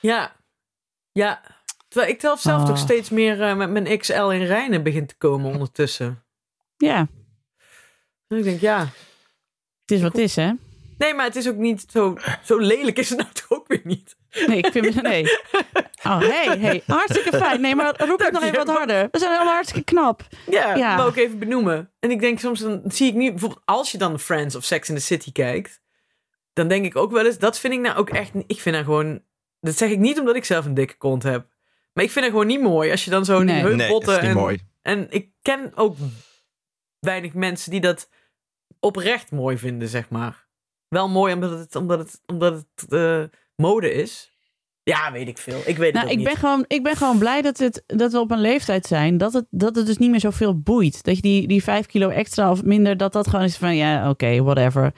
[0.00, 0.36] Ja,
[1.12, 1.40] ja.
[1.88, 2.66] Terwijl ik zelf zelf Ah.
[2.66, 6.24] toch steeds meer eh, met mijn XL in Rijnen begint te komen ondertussen.
[6.76, 7.06] Ja,
[8.28, 8.78] En ik denk, ja.
[9.80, 10.52] het is wat het is, hè?
[10.98, 13.80] Nee, maar het is ook niet zo, zo lelijk is het nou toch ook weer
[13.84, 14.16] niet.
[14.46, 15.02] Nee, ik vind...
[15.02, 15.24] Nee.
[16.06, 16.82] Oh, hey, hey.
[16.86, 17.60] Hartstikke fijn.
[17.60, 19.08] Nee, maar roep het nog even wat harder.
[19.10, 20.22] We zijn allemaal hartstikke knap.
[20.50, 20.96] Ja, Ja.
[20.96, 21.90] wil ik even benoemen.
[22.00, 24.88] En ik denk soms, dan zie ik nu, bijvoorbeeld als je dan Friends of Sex
[24.88, 25.80] in the City kijkt,
[26.52, 28.84] dan denk ik ook wel eens, dat vind ik nou ook echt, ik vind dat
[28.84, 29.22] gewoon,
[29.60, 31.46] dat zeg ik niet omdat ik zelf een dikke kont heb.
[31.92, 33.46] Maar ik vind het gewoon niet mooi als je dan zo Nee.
[33.46, 34.58] die Nee, dat heupbotten is niet en, mooi.
[34.82, 35.96] en ik ken ook
[36.98, 38.08] weinig mensen die dat
[38.80, 40.46] oprecht mooi vinden, zeg maar.
[40.88, 43.22] Wel mooi omdat het, omdat het, omdat het eh,
[43.56, 44.32] mode is.
[44.82, 45.60] Ja, weet ik veel.
[45.64, 46.26] Ik weet het Nou, ik niet.
[46.26, 49.18] ben, gewoon, ik ben gewoon blij dat, het, dat we op een leeftijd zijn.
[49.18, 51.02] Dat het, dat het dus niet meer zoveel boeit.
[51.04, 54.10] Dat je die, die vijf kilo extra of minder, dat dat gewoon is van ja,
[54.10, 54.82] oké, whatever.
[54.82, 54.92] Het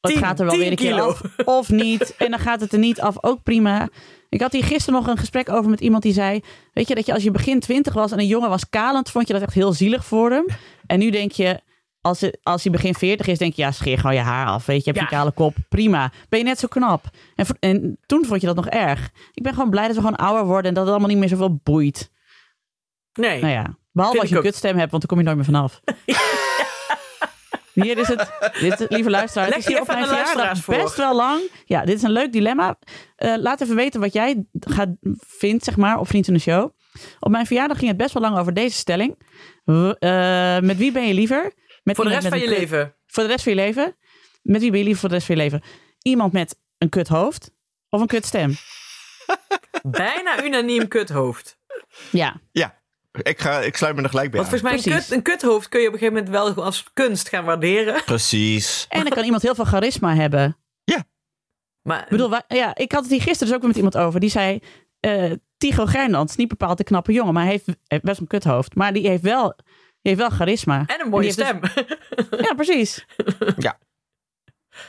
[0.00, 1.08] Tien- gaat er wel weer een keer kilo.
[1.08, 1.22] af.
[1.44, 2.14] Of niet.
[2.18, 3.16] En dan gaat het er niet af.
[3.20, 3.88] Ook prima.
[4.28, 6.40] Ik had hier gisteren nog een gesprek over met iemand die zei...
[6.72, 9.10] Weet je, dat je als je begin twintig was en een jongen was kalend...
[9.10, 10.46] vond je dat echt heel zielig voor hem.
[10.86, 11.60] En nu denk je...
[12.06, 14.66] Als, het, als hij begin 40 is, denk je, ja, scheer gewoon je haar af.
[14.66, 15.06] Weet je, heb je Ja.
[15.06, 15.54] een kale kop.
[15.68, 16.12] Prima.
[16.28, 17.04] Ben je net zo knap.
[17.34, 19.10] En, en toen vond je dat nog erg.
[19.32, 21.28] Ik ben gewoon blij dat we gewoon ouder worden en dat het allemaal niet meer
[21.28, 22.10] zoveel boeit.
[23.12, 23.40] Nee.
[23.40, 25.80] Nou ja, behalve als je een kutstem hebt, want dan kom je nooit meer vanaf.
[27.72, 30.74] Hier is het, dit, is- lieve luisteraar, het is hier op mijn verjaardag voor.
[30.76, 31.40] best wel lang.
[31.64, 32.78] Ja, dit is een leuk dilemma.
[33.16, 34.88] Eh, laat even weten wat jij gaat,
[35.18, 36.70] vindt, zeg maar, op Vriend in de Show.
[37.20, 39.18] Op mijn verjaardag ging het best wel lang over deze stelling.
[39.98, 41.52] Eh, met wie ben je liever?
[41.86, 42.94] Met Voor de rest van je kut- leven.
[43.06, 43.96] Voor de rest van je leven?
[44.42, 45.62] Met wie ben je liever voor de rest van je leven?
[46.02, 47.50] Iemand met een kut hoofd
[47.88, 48.54] of een kut stem?
[49.82, 51.58] Bijna unaniem kuthoofd.
[52.10, 52.80] Ja, Ja,
[53.22, 54.58] ik, ga, ik sluit me er gelijk bij Want aan.
[54.60, 57.28] volgens mij een, kut, een kuthoofd kun je op een gegeven moment wel als kunst
[57.28, 58.04] gaan waarderen.
[58.04, 58.86] Precies.
[58.88, 60.56] en dan kan iemand heel veel charisma hebben.
[61.82, 64.20] Maar Ik bedoel, ja, ik had het hier gisteren dus ook weer met iemand over.
[64.20, 64.60] Die zei,
[65.00, 68.26] eh Tigo Gernand is niet bepaald een knappe jongen, maar hij heeft, heeft best een
[68.26, 68.74] kuthoofd.
[68.74, 69.56] Maar die heeft wel,
[70.06, 70.82] heeft wel charisma.
[70.86, 71.60] en een mooie heeft stem.
[72.46, 73.04] Ja, precies.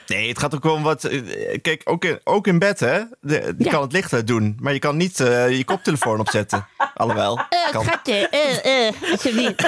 [0.07, 1.03] Nee, het gaat ook wel om wat.
[1.03, 3.01] eh, Kijk, ook in, ook in bed, hè?
[3.21, 3.71] De, je Ja.
[3.71, 6.67] kan het licht uit doen, maar je kan niet eh, je koptelefoon opzetten.
[6.93, 7.39] Alhoewel.
[7.71, 7.83] kan.
[7.83, 9.67] Schatje, eh, eh, alsjeblieft.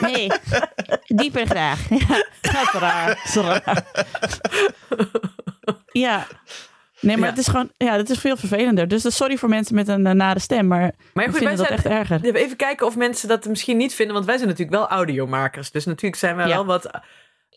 [0.00, 0.30] Nee,
[1.06, 1.88] dieper graag.
[1.88, 3.06] Ja, dat is raar.
[3.08, 3.84] Dat is raar.
[5.92, 6.26] Ja.
[7.06, 7.30] Nee, maar Ja.
[7.34, 8.88] het is gewoon, ja, het is veel vervelender.
[8.88, 10.80] Dus sorry voor mensen met een eh, nare stem, maar,
[11.14, 12.34] Maar ik goed, vind wij dat zijn, echt erger.
[12.34, 14.14] Even kijken of mensen dat misschien niet vinden.
[14.14, 15.70] Want wij zijn natuurlijk wel audiomakers.
[15.70, 16.54] Dus natuurlijk zijn wij Ja.
[16.54, 16.90] wel wat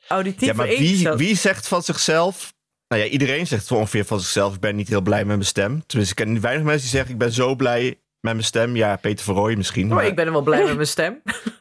[0.08, 2.54] auditief Ja, maar wie, wie zegt van zichzelf.
[2.88, 5.46] Nou ja, iedereen zegt zo ongeveer van zichzelf: ik ben niet heel blij met mijn
[5.46, 5.84] stem.
[5.86, 7.84] Tenminste, ik ken weinig mensen die zeggen: ik ben zo blij
[8.20, 8.76] met mijn stem.
[8.76, 9.90] Ja, Peter Verrooy misschien.
[9.90, 11.22] Oh, maar- ik ben er wel blij met mijn stem.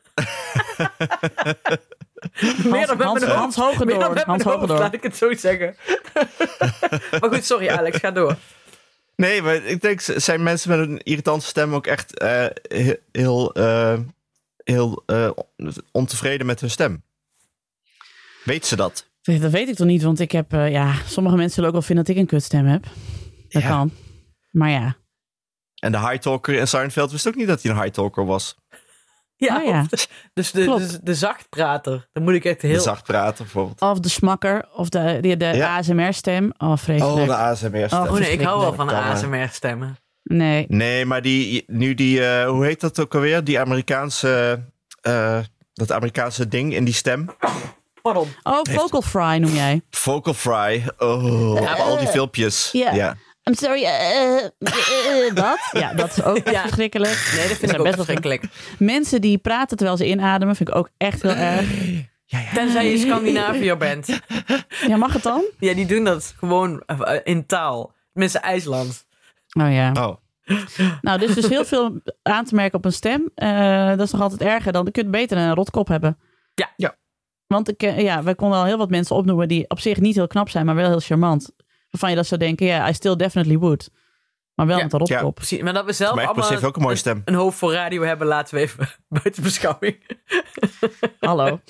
[2.32, 3.84] Hans, dan met Hans, mijn Hans hoofd.
[3.84, 4.14] Meer dan Hogendoorn.
[4.14, 4.80] met Hans mijn hoofd, Hogendoorn.
[4.80, 5.76] laat ik het zo zeggen.
[7.20, 8.36] maar goed, sorry Alex, ga door.
[9.16, 13.52] Nee, maar ik denk, zijn mensen met een irritante stem ook echt eh, he- heel,
[13.54, 13.98] eh,
[14.64, 15.30] heel eh,
[15.92, 17.02] ontevreden met hun stem?
[18.44, 19.06] Weet ze dat?
[19.22, 22.04] Dat weet ik toch niet, want ik heb, ja, sommige mensen zullen ook wel vinden
[22.04, 22.82] dat ik een kutstem heb.
[23.48, 23.68] Dat Ja.
[23.68, 23.90] kan.
[24.50, 24.96] Maar ja,
[25.74, 28.56] En de high talker in Seinfeld wist ook niet dat hij een high talker was.
[29.40, 29.86] Ja, Oh ja.
[29.90, 32.08] de- dus de, dus de zachtprater.
[32.12, 32.70] Dan moet ik echt Heel...
[32.70, 32.80] heel...
[32.80, 33.80] Zacht praten bijvoorbeeld.
[33.80, 35.76] Of de smakker, of de, de, de Ja.
[35.76, 36.52] ASMR-stem.
[36.58, 37.16] Oh, vreselijk.
[37.18, 37.76] Oh, de ASMR.
[37.90, 39.96] Oh, Oh nee, ik hou wel van eh, ASMR-stemmen.
[40.22, 40.64] Nee.
[40.68, 43.44] Nee, maar die, nu die, eh, hoe heet dat ook alweer?
[43.44, 44.62] Die Amerikaanse,
[45.00, 45.38] eh,
[45.72, 47.26] dat Amerikaanse ding in die stem.
[48.02, 48.28] Pardon.
[48.42, 49.80] Oh, vocal fry noem jij.
[49.90, 50.84] Vocal fry.
[50.98, 52.68] Oh, al die filmpjes.
[52.72, 53.16] Ja.
[53.48, 53.54] Ja.
[53.54, 55.58] I'm sorry, eh, eh, eh, dat?
[55.72, 56.60] Ja, dat is ook Ja.
[56.62, 57.32] verschrikkelijk.
[57.36, 58.44] Nee, dat vind ik best wel verschrikkelijk.
[58.78, 61.66] Mensen die praten terwijl ze inademen, vind ik ook echt heel erg.
[62.54, 64.20] Tenzij je Scandinaviër bent.
[64.86, 65.44] Ja, mag het dan?
[65.58, 66.82] Ja, die doen dat gewoon
[67.24, 67.92] in taal.
[68.12, 69.06] Mensen IJsland.
[69.60, 69.92] Oh ja.
[69.92, 70.16] Oh.
[71.00, 73.30] Nou, dus dus heel veel aan te merken op een stem.
[73.34, 74.84] Eh, dat is nog altijd erger dan.
[74.84, 76.18] Je kunt beter een rotkop hebben.
[76.54, 76.72] Ja.
[76.76, 76.96] Ja.
[77.46, 80.26] Want ik, ja, we konden al heel wat mensen opnoemen die op zich niet heel
[80.26, 81.50] knap zijn, maar wel heel charmant.
[81.90, 83.90] Waarvan je dat zou denken, ja, I still definitely would.
[84.54, 84.82] Maar wel Ja.
[84.82, 85.34] met een rotkop.
[85.34, 85.60] Precies.
[85.62, 87.22] Maar dat we zelf allemaal heeft ook een mooie een, stem.
[87.24, 89.96] een hoofd voor radio hebben, laten we even buiten beschouwing.
[91.20, 91.60] Hallo.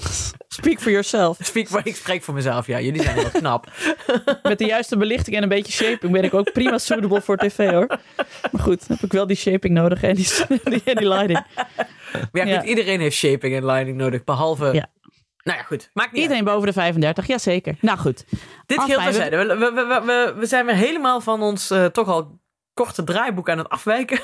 [0.49, 1.37] Speak for yourself.
[1.41, 2.81] Speak ik spreek voor mezelf, ja.
[2.81, 3.73] Jullie zijn wel knap.
[4.43, 7.71] Met de juiste belichting en een beetje shaping ben ik ook prima suitable voor tv
[7.71, 7.87] hoor.
[8.53, 10.29] Maar goed, dan heb ik wel die shaping nodig en die,
[10.65, 11.45] die, en die lighting.
[12.13, 12.61] Maar ja, Ja.
[12.61, 14.89] niet iedereen heeft shaping en lining nodig, behalve...
[15.49, 15.91] Nou ja, goed.
[15.93, 17.77] Maakt niet Iedereen boven de 35, jazeker.
[17.81, 18.25] Nou goed.
[18.67, 19.37] Dit geldt terzijde.
[19.37, 22.41] We, we, we, we, we zijn weer helemaal van ons eh, toch al
[22.75, 24.21] korte draaiboek aan het afwijken.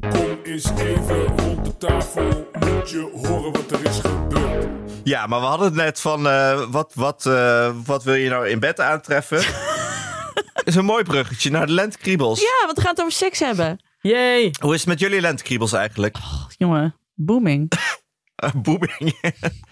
[0.00, 4.66] Kom eens even rond de tafel, moet je horen wat er is gebeurd.
[5.04, 8.48] Ja, maar we hadden het net van eh, wat, wat, eh, wat wil je nou
[8.48, 9.38] in bed aantreffen?
[10.64, 12.40] is een mooi bruggetje naar de lentekriebels.
[12.40, 13.80] Ja, want we gaan het over seks hebben.
[14.00, 14.54] Yay!
[14.60, 16.16] Hoe is het met jullie lentekriebels eigenlijk?
[16.56, 17.68] Jongen, booming.
[18.44, 19.18] Uh, boeming.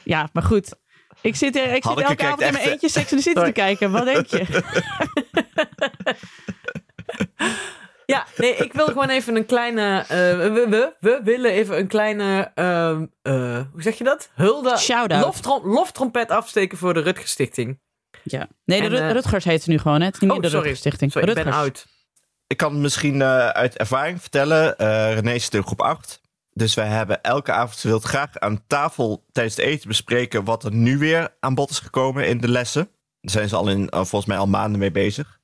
[0.05, 0.75] Ja, maar goed.
[1.21, 3.45] Ik zit, er, ik zit elke avond in mijn echt, eentje Sex in the City
[3.45, 3.91] te kijken.
[3.91, 4.45] Wat denk je?
[8.07, 9.99] Ja, nee, ik wil gewoon even een kleine...
[9.99, 12.51] eh, we, we, we willen even een kleine...
[12.55, 14.31] ehm, eh, hoe zeg je dat?
[14.35, 14.77] Hulde.
[14.79, 15.25] Shout-out.
[15.25, 17.81] Loftrom, loftrompet afsteken voor de Rutger Stichting.
[18.23, 18.49] Ja.
[18.64, 20.01] Nee, de En, eh, Rutgers heet ze nu gewoon.
[20.01, 20.07] Hè?
[20.07, 20.67] Het is niet Oh, meer de sorry.
[20.69, 21.12] Rutgers Stichting.
[21.12, 21.64] Sorry, ik ben Rutgers.
[21.64, 21.87] oud.
[22.47, 24.79] Ik kan misschien eh, uit ervaring vertellen.
[24.79, 26.21] eh René zit in groep 8.
[26.59, 30.65] Dus wij hebben elke avond ze wil graag aan tafel tijdens het eten bespreken wat
[30.65, 32.89] er nu weer aan bod is gekomen in de lessen.
[33.21, 35.39] Daar zijn ze al in, eh, volgens mij al maanden mee bezig.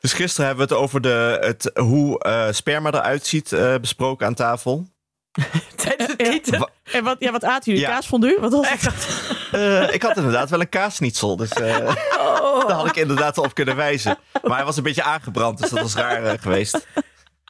[0.00, 4.26] Dus gisteren hebben we het over de, het, hoe eh, sperma eruit ziet eh, besproken
[4.26, 4.86] aan tafel.
[5.76, 6.58] Tijdens het eten.
[6.58, 7.86] Wa- En wat, ja, wat aten jullie?
[7.88, 7.92] Ja.
[7.94, 8.40] Kaasfondue?
[8.40, 9.08] Wat was het?
[9.52, 11.78] Eh, ik had inderdaad wel een kaasnietsel, dus eh,
[12.66, 14.18] daar had ik inderdaad op kunnen wijzen.
[14.42, 16.86] Maar hij was een beetje aangebrand, dus dat was raar geweest.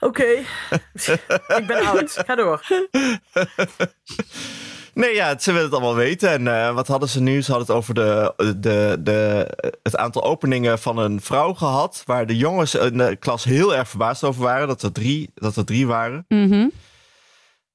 [0.01, 0.25] Oké.
[1.59, 2.23] ik ben oud.
[2.27, 2.63] Ga door.
[4.95, 6.31] Nee, ja, ze willen het allemaal weten.
[6.31, 7.43] En eh, wat hadden ze nu?
[7.43, 9.47] Ze hadden het over de, de, de,
[9.83, 12.03] het aantal openingen van een vrouw gehad.
[12.05, 14.69] Waar de jongens in de klas heel erg verbaasd over waren.
[14.69, 16.25] Dat er drie, dat er drie waren.
[16.29, 16.69] Mhm.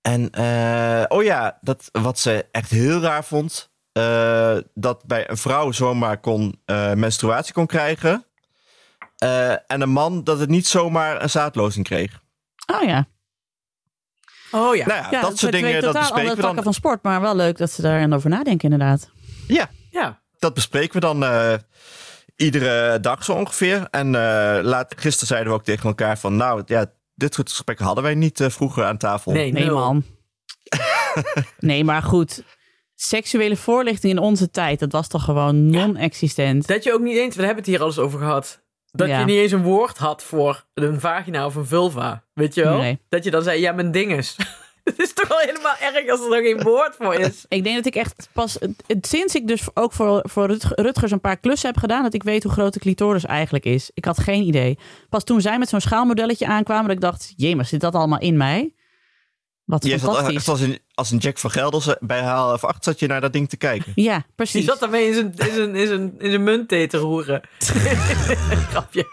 [0.01, 3.71] En eh, oh ja, dat, wat ze echt heel raar vond.
[3.91, 8.25] eh, dat bij een vrouw zomaar kon, eh, menstruatie kon krijgen.
[9.23, 12.21] Eh, en een man dat het niet zomaar een zaadlozing kreeg.
[12.73, 13.07] Oh ja.
[14.51, 14.85] Oh ja.
[14.85, 16.63] Nou ja, ja dat soort dingen, dat bespreken andere we takken dan.
[16.63, 17.03] van sport.
[17.03, 19.09] Maar wel leuk dat ze daar over nadenken inderdaad.
[19.47, 20.21] Ja, Ja.
[20.39, 21.53] dat bespreken we dan eh,
[22.35, 23.87] iedere dag zo ongeveer.
[23.91, 26.35] En eh, laat, gisteren zeiden we ook tegen elkaar van...
[26.35, 29.31] nou, ja, dit soort gesprekken hadden wij niet eh, vroeger aan tafel.
[29.31, 29.77] Nee, Nee nul.
[29.77, 30.03] man.
[31.59, 32.43] nee, maar goed.
[32.95, 36.67] Seksuele voorlichting in onze tijd, dat was toch gewoon non-existent.
[36.67, 38.62] Dat je ook niet eens, we hebben het hier al eens over gehad.
[38.95, 39.19] Dat Ja.
[39.19, 42.23] je niet eens een woord had voor een vagina of een vulva.
[42.33, 42.77] Weet je wel?
[42.77, 42.99] Nee.
[43.09, 44.35] Dat je dan zei, ja, mijn dinges.
[44.83, 47.45] Het is toch wel helemaal erg als er er geen woord voor is.
[47.49, 48.57] Ik denk dat ik echt pas,
[49.01, 52.23] sinds ik dus ook voor, voor Rut- Rutgers een paar klussen heb gedaan, dat ik
[52.23, 53.91] weet hoe groot de clitoris eigenlijk is.
[53.93, 54.77] Ik had geen idee.
[55.09, 58.19] Pas toen zij met zo'n schaalmodelletje aankwamen, dat ik dacht, jee, maar zit dat allemaal
[58.19, 58.73] in mij?
[59.65, 60.47] Wat Je zat fantastisch.
[60.49, 63.49] als een, als een Jack van Gelders bij half acht zat je naar dat ding
[63.49, 63.91] te kijken.
[63.95, 64.65] Ja, Die precies.
[64.65, 67.41] zat daarmee in zijn, in zijn, in zijn, in zijn muntthee te roeren.
[68.69, 69.05] Grapje.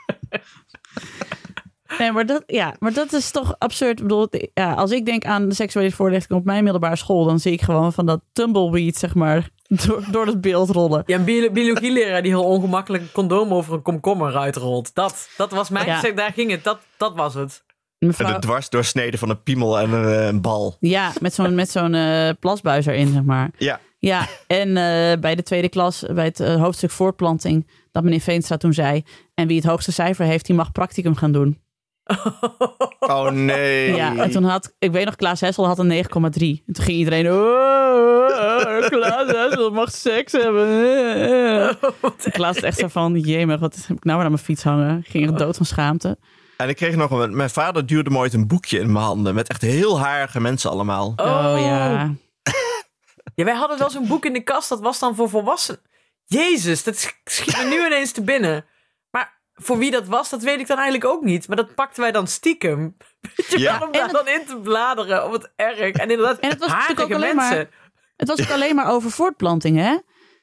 [1.98, 3.98] Nee, maar dat, ja, maar dat is toch absurd.
[3.98, 7.38] Ik bedoel, ja, als ik denk aan de seksuele voorlichting op mijn middelbare school, dan
[7.38, 11.02] zie ik gewoon van dat tumbleweed, zeg maar, door, door het beeld rollen.
[11.06, 14.94] Ja, een bio- biologieleraar die heel ongemakkelijk een condoom over een komkommer uitrolt.
[14.94, 15.86] Dat, dat was mijn...
[15.86, 16.12] Ja.
[16.12, 16.64] Daar ging het.
[16.64, 17.62] Dat, dat was het.
[18.00, 20.76] En Mevrouw, de dwarsdoorsnede van een piemel en een, eh, een bal.
[20.80, 23.50] ja, met zo'n met zo'n eh, plasbuis erin, zeg maar.
[23.58, 28.56] Ja, Ja, en eh, bij de tweede klas, bij het hoofdstuk voortplanting, dat meneer Veenstra
[28.56, 29.02] toen zei,
[29.34, 31.58] en wie het hoogste cijfer heeft, die mag practicum gaan doen.
[32.98, 33.94] oh nee.
[33.94, 36.62] Ja, en toen had, ik weet nog, Klaas Hessel had een 9,3.
[36.66, 40.68] En toen ging iedereen, oh, oh, Klaas Hessel mag seks hebben.
[42.24, 45.02] En Klaas echt zo van, jemig, wat heb ik nou weer aan mijn fiets hangen?
[45.06, 46.18] Ging er dood van schaamte.
[46.60, 47.36] En ik kreeg nog een...
[47.36, 49.34] Mijn vader duwde me ooit een boekje in mijn handen.
[49.34, 51.12] Met echt heel harige mensen allemaal.
[51.16, 52.10] Oh, ja.
[53.34, 55.80] Ja, wij hadden wel zo'n boek in de kast, dat was dan voor volwassenen.
[56.24, 58.64] Jezus, dat sch- schiet me nu ineens te binnen.
[59.10, 61.48] Maar voor wie dat was, dat weet ik dan eigenlijk ook niet.
[61.48, 62.96] Maar dat pakten wij dan stiekem.
[63.36, 63.78] Weet je Ja.
[63.78, 65.26] wel, om daar dan in te bladeren.
[65.26, 65.78] Om het erg.
[65.78, 67.70] En inderdaad, En het was natuurlijk ook alleen maar- mensen.
[68.16, 69.98] Het was ook alleen maar over voortplanting, hè?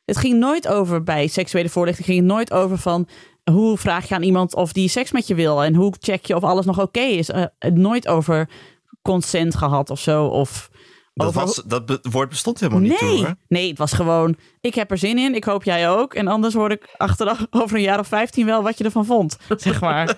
[0.05, 2.05] Het ging nooit over bij seksuele voorlichting.
[2.07, 3.07] ging het nooit over van
[3.51, 6.35] hoe vraag je aan iemand of die seks met je wil en hoe check je
[6.35, 7.27] of alles nog oké is.
[7.59, 8.49] Het nooit over
[9.01, 10.25] consent gehad of zo.
[10.25, 10.69] Of
[11.13, 13.35] Dat, over- was, dat be- woord bestond helemaal niet nee, toen, hoor.
[13.47, 14.35] nee, het was gewoon.
[14.61, 15.35] Ik heb er zin in.
[15.35, 16.13] Ik hoop jij ook.
[16.13, 19.37] En anders hoor ik achteraf over een jaar of 15 wel wat je ervan vond.
[19.57, 20.15] Zeg maar.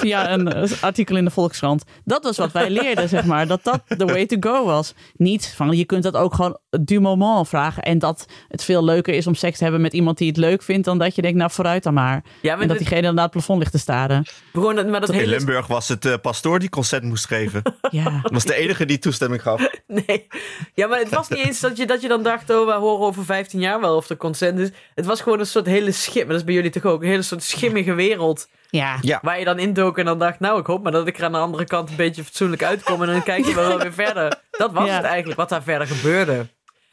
[0.00, 1.84] Via een eh, artikel in de Volkskrant.
[2.04, 3.46] Dat was wat wij leerden, zeg maar.
[3.46, 4.94] Dat dat the way to go was.
[5.16, 7.82] Niet van je kunt dat ook gewoon du moment vragen.
[7.82, 10.62] En dat het veel leuker is om seks te hebben met iemand die het leuk
[10.62, 10.84] vindt.
[10.84, 12.24] dan dat je denkt, nou vooruit dan maar.
[12.42, 14.24] Ja, En dat dit- diegene dan naar het plafond ligt te staren.
[14.52, 15.30] dat- maar dat In hele...
[15.36, 17.62] Limburg was het eh, pastoor die consent moest geven.
[17.90, 18.20] Ja.
[18.22, 19.60] Dat was de enige die toestemming gaf.
[20.06, 20.26] Nee.
[20.74, 23.06] Ja, maar het was niet eens dat je, dat je dan dacht, oh, we horen
[23.06, 24.70] over 15 jaar wel of er consent is.
[24.94, 26.28] Het was gewoon een soort hele schim.
[26.28, 27.02] Dat is bij jullie toch ook?
[27.02, 28.48] Een hele soort schimmige wereld.
[28.72, 28.98] Ja.
[29.00, 29.18] Ja.
[29.22, 31.32] Waar je dan indook en dan dacht, nou, ik hoop maar dat ik er aan
[31.32, 33.02] de andere kant een beetje fatsoenlijk uitkom.
[33.02, 34.40] En dan kijken we wel weer verder.
[34.50, 34.94] Dat was Ja.
[34.96, 36.46] het eigenlijk, wat daar verder gebeurde.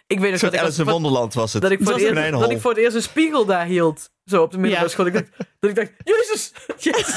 [0.07, 1.61] Ik weet Een nog dat ik, Alice in Wonderland was het.
[1.61, 4.09] dat, ik voor Het eerst, dat ik voor het eerst een spiegel daar hield.
[4.25, 4.93] Zo op de middelbare Ja.
[4.93, 5.05] school.
[5.05, 5.25] Ik dacht,
[5.59, 6.51] dat ik dacht, jezus,
[6.91, 7.15] jezus.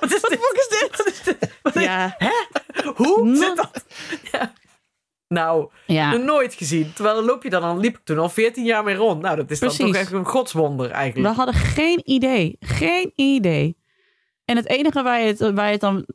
[0.00, 0.38] Wat is dit?
[0.38, 0.88] Wat is dit?
[0.96, 1.36] Wat is dit?
[1.62, 2.16] Wat is- Ja.
[2.94, 3.36] Hoe Nou.
[3.36, 3.84] zit dat?
[4.32, 4.52] Ja.
[5.28, 6.10] Nou, Ja.
[6.10, 6.92] nog nooit gezien.
[6.92, 9.22] Terwijl dan loop je dan, dan liep ik toen al 14 jaar mee rond.
[9.22, 11.34] Nou, dat is dan toch echt een godswonder We eigenlijk.
[11.36, 12.56] hadden geen idee.
[12.60, 13.76] Geen idee.
[14.44, 16.06] En het enige waar je het, waar je het dan...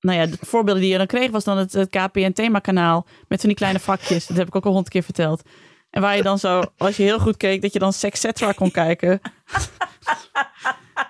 [0.00, 3.40] Nou ja, de voorbeelden die je dan kreeg was dan het, het KPN themakanaal met
[3.40, 4.26] van die kleine vakjes.
[4.26, 5.42] Dat heb ik ook al honderd keer verteld.
[5.90, 8.70] En waar je dan zo, als je heel goed keek, dat je dan Sexetra kon
[8.70, 9.20] kijken.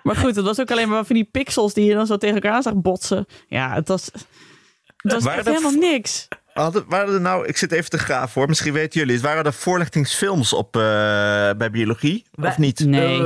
[0.03, 2.35] maar goed, het was ook alleen maar van die pixels die je dan zo tegen
[2.35, 3.27] elkaar aan zag botsen.
[3.49, 4.11] Ja, het was,
[4.97, 6.29] het was echt helemaal niks.
[6.63, 9.25] Hadden, waren er nou, ik zit even te graven hoor, misschien weten jullie het.
[9.25, 10.83] Waren er voorlichtingsfilms op, eh,
[11.57, 12.25] bij biologie?
[12.35, 12.81] Wij- of niet?
[12.81, 13.15] Nee.
[13.19, 13.25] Eh,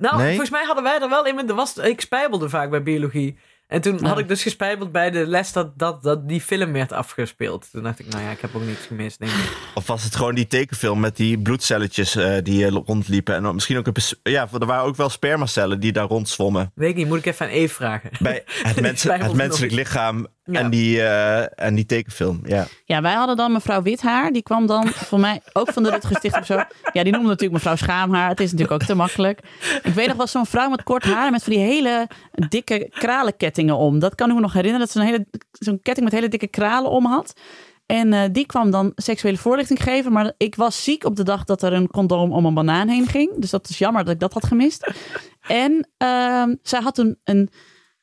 [0.00, 0.28] nou, Nee?
[0.28, 1.48] volgens mij hadden wij er wel in.
[1.48, 3.38] Er was, ik spijbelde vaak bij biologie.
[3.66, 6.92] En toen had ik dus gespijbeld bij de les dat, dat, dat die film werd
[6.92, 7.68] afgespeeld.
[7.72, 9.56] Toen dacht ik, nou ja, ik heb ook niets gemist, denk ik.
[9.74, 13.34] Of was het gewoon die tekenfilm met die bloedcelletjes eh, die rondliepen?
[13.34, 16.72] En misschien ook een, ja, er waren ook wel spermacellen die daar rondzwommen.
[16.74, 18.10] Weet ik niet, moet ik even aan Eve vragen.
[18.20, 20.60] Bij het, twijfel het menselijk lichaam Ja.
[20.60, 22.40] en, die, eh, en die tekenfilm.
[22.46, 22.66] Ja.
[22.84, 24.32] Ja, wij hadden dan mevrouw Withaar.
[24.32, 26.54] Die kwam dan voor mij ook van de Rutger Sticht of zo.
[26.92, 28.28] Ja, die noemde natuurlijk mevrouw Schaamhaar.
[28.28, 29.40] Het is natuurlijk ook te makkelijk.
[29.82, 32.08] Ik weet nog wel zo'n vrouw met kort haar met van die hele
[32.48, 33.98] dikke kralenkettingen om.
[33.98, 34.86] Dat kan ik me nog herinneren.
[34.86, 37.34] Dat ze een hele, zo'n ketting met hele dikke kralen om had.
[37.86, 40.12] En eh, die kwam dan seksuele voorlichting geven.
[40.12, 43.06] Maar ik was ziek op de dag dat er een condoom om een banaan heen
[43.06, 43.30] ging.
[43.36, 44.92] Dus dat is jammer dat ik dat had gemist.
[45.40, 47.50] En ehm, zij had een, een,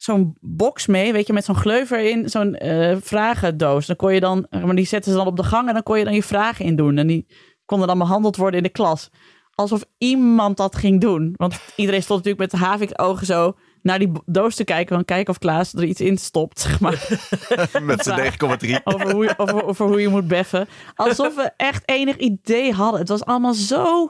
[0.03, 3.85] zo'n box mee, weet je, met zo'n gleuver in, zo'n eh, vragendoos.
[3.85, 5.97] Dan kon je dan, maar die zetten ze dan op de gang en dan kon
[5.97, 6.97] je dan je vragen in doen.
[6.97, 7.27] En die
[7.65, 9.09] konden dan behandeld worden in de klas.
[9.55, 11.33] Alsof iemand dat ging doen.
[11.37, 14.95] Want iedereen stond natuurlijk met de havik-ogen zo naar die doos te kijken.
[14.95, 17.07] Van kijken of Klaas er iets in stopt, zeg maar.
[17.81, 18.83] Met zijn 9,3.
[18.83, 20.67] over, hoe je, over, over hoe je moet beffen.
[20.95, 22.99] Alsof we echt enig idee hadden.
[22.99, 24.09] Het was allemaal zo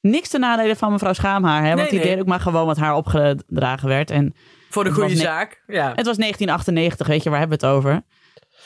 [0.00, 1.62] niks te nadelen van mevrouw Schaamhaar.
[1.62, 1.68] Hè?
[1.68, 2.08] Want Nee, die nee.
[2.08, 4.10] deed ook maar gewoon wat haar opgedragen werd.
[4.10, 4.34] En
[4.70, 5.62] Voor de goede zaak.
[5.66, 5.88] Ja.
[5.94, 8.02] het was 1998, weet je, waar hebben we het over?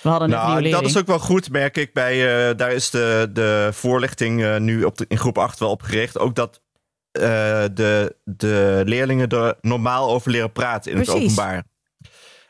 [0.02, 1.92] We hadden net Nou, dat is ook wel goed, merk ik.
[1.92, 5.70] Bij, eh, daar is de, de voorlichting eh, nu op de, in groep 8 wel
[5.70, 6.18] op gericht.
[6.18, 6.60] Ook dat
[7.10, 7.22] eh,
[7.72, 11.24] de, de leerlingen er normaal over leren praten in het Precies.
[11.24, 11.64] openbaar.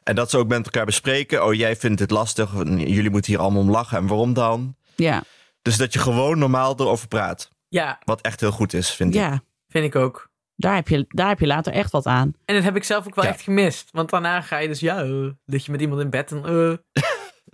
[0.03, 1.44] En dat ze ook met elkaar bespreken.
[1.44, 2.53] Oh, jij vindt het lastig.
[2.76, 3.98] Jullie moeten hier allemaal om lachen.
[3.98, 4.76] En waarom dan?
[4.96, 5.22] Ja,
[5.62, 7.50] Dus dat je gewoon normaal erover praat.
[7.68, 9.20] ja, Wat echt heel goed is, vind ik.
[9.20, 9.42] ja.
[9.68, 10.30] vind ik ook.
[10.62, 12.34] Daar, heb je, daar heb je later echt wat aan.
[12.44, 13.30] En dat heb ik zelf ook wel Ja.
[13.30, 13.88] echt gemist.
[13.92, 15.10] Want daarna ga je dus, ja, eh,
[15.46, 16.44] lig je met iemand in bed en...
[16.44, 17.02] eh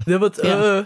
[0.12, 0.62] ja, wat, Ja.
[0.62, 0.78] eh,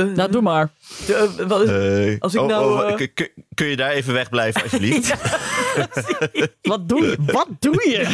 [0.00, 0.70] eh, Nou, doe maar.
[1.08, 3.08] eh, wat is- Eh, Als ik oh, nou, oh, eh,
[3.54, 5.14] kun- je daar even wegblijven, alsjeblieft?
[6.62, 7.16] Wat doe je?
[7.32, 8.04] Wat doe je?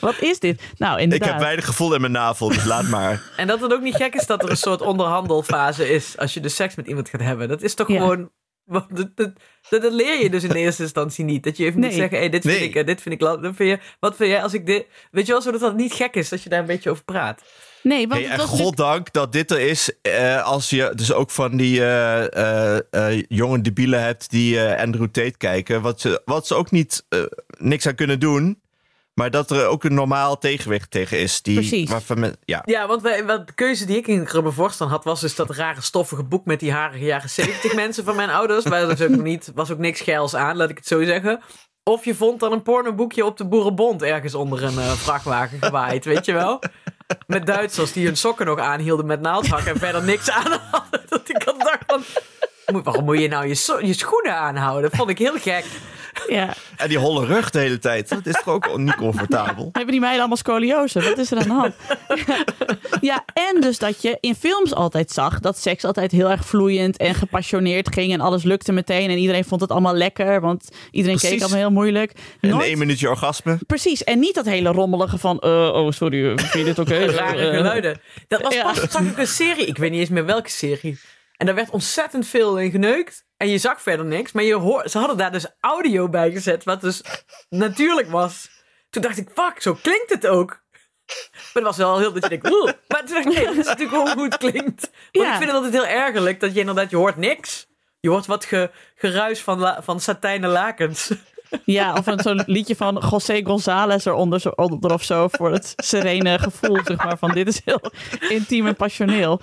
[0.00, 0.62] wat is dit?
[0.76, 1.28] Nou, ik inderdaad.
[1.28, 3.22] heb weinig gevoel in mijn navel, dus laat maar.
[3.36, 6.40] En dat het ook niet gek is dat er een soort onderhandelfase is als je
[6.40, 7.48] dus seks met iemand gaat hebben.
[7.48, 7.98] Dat is toch Ja.
[8.00, 8.30] gewoon.
[8.70, 9.30] Wat- Dat, dat,
[9.70, 11.44] dat, dat leer je dus in eerste instantie niet.
[11.44, 11.98] Dat je even moet Nee.
[11.98, 12.68] zeggen: hey, dit vind Nee.
[12.68, 13.20] ik, eh, dit vind ik.
[13.20, 14.86] Dat vind je, wat vind jij als ik dit.
[15.10, 17.42] Weet je wel, zodat dat niet gek is dat je daar een beetje over praat.
[17.82, 19.92] Nee, want Hey, en goddank dat dit er is.
[20.02, 25.82] eh, als je dus ook van die eh, jonge debielen hebt die Andrew Tate kijken.
[25.82, 27.04] Wat ze, wat ze ook niet
[27.58, 28.60] niks aan kunnen doen.
[29.14, 31.42] Maar dat er ook een normaal tegenwicht tegen is.
[31.42, 31.90] Die, Precies.
[31.90, 32.62] Waarvan men, ja.
[32.64, 35.50] Ja, want wij, wat de keuze die ik in Grubbe Vorstand had, was dus dat
[35.50, 38.64] rare stoffige boek met die harige jaren 70 mensen van mijn ouders.
[38.64, 41.40] Waar dus ook niet, was ook niks geils aan, laat ik het zo zeggen.
[41.82, 46.04] Of je vond dan een pornoboekje op de Boerenbond ergens onder een eh, vrachtwagen gewaaid,
[46.04, 46.62] weet je wel?
[47.26, 51.00] Met Duitsers die hun sokken nog aanhielden met naaldhak en verder niks aan hadden.
[51.08, 52.02] Dat ik al dacht van,
[52.72, 54.82] "Moet- waarom moet je nou je, so- je schoenen aanhouden?
[54.90, 55.64] Dat vond ik heel gek.
[56.28, 56.54] Ja.
[56.76, 58.08] En die holle rug de hele tijd.
[58.08, 59.68] Dat is toch ook niet comfortabel?
[59.72, 61.00] Hebben die meiden allemaal scoliose?
[61.02, 61.74] Wat is er aan de hand?
[63.10, 66.96] ja, en dus dat je in films altijd zag dat seks altijd heel erg vloeiend
[66.96, 68.12] en gepassioneerd ging.
[68.12, 69.10] En alles lukte meteen.
[69.10, 72.12] En iedereen vond het allemaal lekker, want iedereen keek allemaal heel moeilijk.
[72.40, 73.58] En Nooit- één minuutje orgasme.
[73.66, 77.04] Precies, en niet dat hele rommelige van, eh, oh sorry, eh, vind je dit oké?
[77.04, 78.00] Rare Eh, geluiden.
[78.28, 78.62] Dat was Ja.
[78.62, 80.98] pas, ik een serie, ik weet niet eens meer welke serie.
[81.36, 83.24] En daar werd ontzettend veel in geneukt.
[83.40, 84.32] En je zag verder niks.
[84.32, 87.02] Maar je hoor, ze hadden daar dus audio bij gezet, wat dus
[87.48, 88.50] natuurlijk was.
[88.90, 90.48] Toen dacht ik, fuck, zo klinkt het ook.
[91.06, 93.56] Maar het was wel heel dat je denkt, "Oeh." Maar toen dacht ik, nee, dat
[93.56, 94.90] is natuurlijk hoe het klinkt.
[94.90, 95.30] Want Ja.
[95.30, 97.66] ik vind het altijd heel ergerlijk dat je inderdaad, je hoort niks.
[98.00, 101.10] Je hoort wat ge, geruis van, la, van satijnen lakens.
[101.64, 105.28] Ja, of zo'n liedje van José González eronder zo, onder of zo.
[105.28, 107.18] Voor het serene gevoel, zeg maar.
[107.18, 107.80] Van dit is heel
[108.28, 109.40] intiem en passioneel.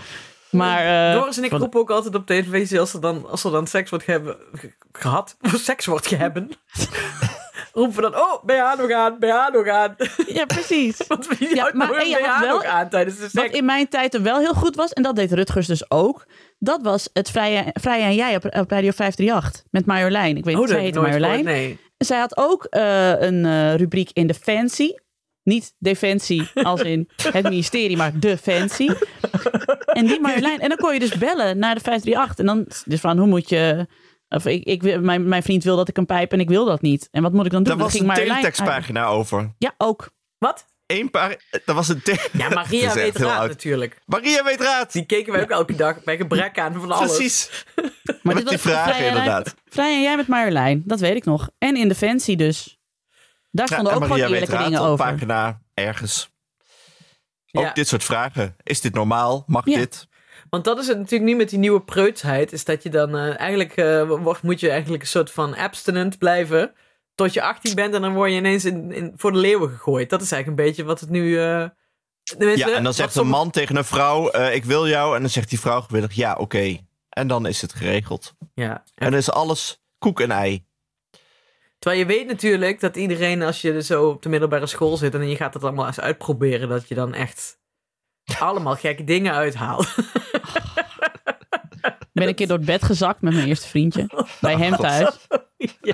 [0.51, 3.43] Maar, eh, Doris en ik van- roepen ook altijd op televisie als er dan, als
[3.43, 6.49] er dan seks wordt gehebben- ge- gehad, of seks wordt gehebben.
[7.73, 9.95] roepen we dan, oh, BH nog aan, BH nog aan.
[10.27, 10.97] Ja, precies.
[11.07, 13.57] Want wie Ja, maar- en je had wel- nog aan tijdens de Wat seks?
[13.57, 16.25] in mijn tijd er wel heel goed was, en dat deed Rutgers dus ook.
[16.59, 20.37] Dat was het Vrije, Vrije en Jij op, op Radio 538 met Marjolein.
[20.37, 21.43] Ik weet Oh, niet, dat zij heette Marjolein.
[21.43, 21.79] nee.
[21.97, 25.01] Zij had ook eh, een eh, rubriek in Defensie.
[25.47, 28.91] Niet Defensie als in het ministerie, maar Defensie.
[29.85, 30.59] En die Marjolein.
[30.59, 32.37] En dan kon je dus bellen naar de 538.
[32.37, 33.87] En dan dus van hoe moet je.
[34.29, 36.65] Of ik, ik, wil- mijn, mijn vriend wil dat ik een pijp en ik wil
[36.65, 37.07] dat niet.
[37.11, 37.77] En wat moet ik dan doen?
[37.77, 39.53] Daar Dan was ging een Marjolein- teletextpagina over.
[39.57, 40.09] Ja, ook.
[40.37, 40.65] Wat?
[40.85, 41.41] Eén paar...
[41.65, 42.15] Daar was een Ja,
[42.49, 43.47] Dat Maria weet raad oud.
[43.49, 44.01] natuurlijk.
[44.05, 44.91] Maria weet raad.
[44.93, 47.15] Die keken wij ook elke dag bij gebrek aan van alles.
[47.15, 47.65] Precies.
[47.75, 49.55] Maar Met dit die was vragen Vrij en Jij- inderdaad.
[49.65, 51.49] Vrij en jij met Marjolein, dat weet ik nog.
[51.57, 52.76] En in Defensie dus.
[53.57, 55.05] Daar stonden en ook gewoon eerlijke raad dingen op over.
[55.05, 56.29] pagina ergens.
[57.45, 57.67] Ja.
[57.67, 58.55] Ook dit soort vragen.
[58.63, 59.43] Is dit normaal?
[59.47, 59.77] Mag Ja.
[59.77, 60.07] dit?
[60.49, 62.51] Want dat is het natuurlijk nu met die nieuwe preutsheid.
[62.53, 66.17] Is dat je dan eh, eigenlijk eh, wordt, moet je eigenlijk een soort van abstinent
[66.17, 66.73] blijven.
[67.15, 70.09] Tot je 18 bent en dan word je ineens in, in, voor de leeuwen gegooid.
[70.09, 71.39] Dat is eigenlijk een beetje wat het nu.
[71.39, 71.65] eh
[72.55, 75.15] Ja, en dan zegt een man tegen een vrouw: eh, Ik wil jou.
[75.15, 76.77] En dan zegt die vrouw gewillig: Ja, oké.
[77.09, 78.33] En dan is het geregeld.
[78.53, 78.83] Ja.
[78.95, 80.65] En dan is alles koek en ei.
[81.79, 85.29] Terwijl je weet natuurlijk dat iedereen, als je zo op de middelbare school zit en
[85.29, 87.59] je gaat het allemaal eens uitproberen, dat je dan echt
[88.39, 89.87] allemaal gekke dingen uithaalt.
[92.17, 94.09] Ik ben een keer door het bed gezakt met mijn eerste vriendje.
[94.41, 95.27] Bij hem thuis.
[95.81, 95.93] Ja.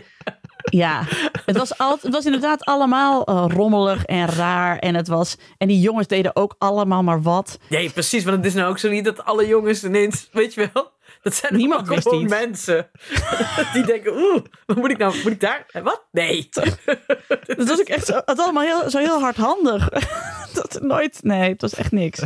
[0.69, 1.03] Ja,
[1.45, 4.79] het was, al, het was inderdaad allemaal eh, rommelig en raar.
[4.79, 7.59] En, het was, en die jongens deden ook allemaal maar wat.
[7.69, 10.69] Ja, precies, want het is nou ook zo niet dat alle jongens ineens, weet je
[10.73, 10.91] wel,
[11.24, 12.34] dat zijn Niemand wist gewoon iets.
[12.34, 12.89] mensen
[13.74, 16.05] die denken, oeh, wat moet ik nou, moet ik daar, Eh, wat?
[16.11, 16.49] Nee.
[17.45, 19.89] Het was ook echt zo, het was allemaal heel, zo heel hardhandig.
[20.53, 22.21] Dat nooit, nee, het was echt niks.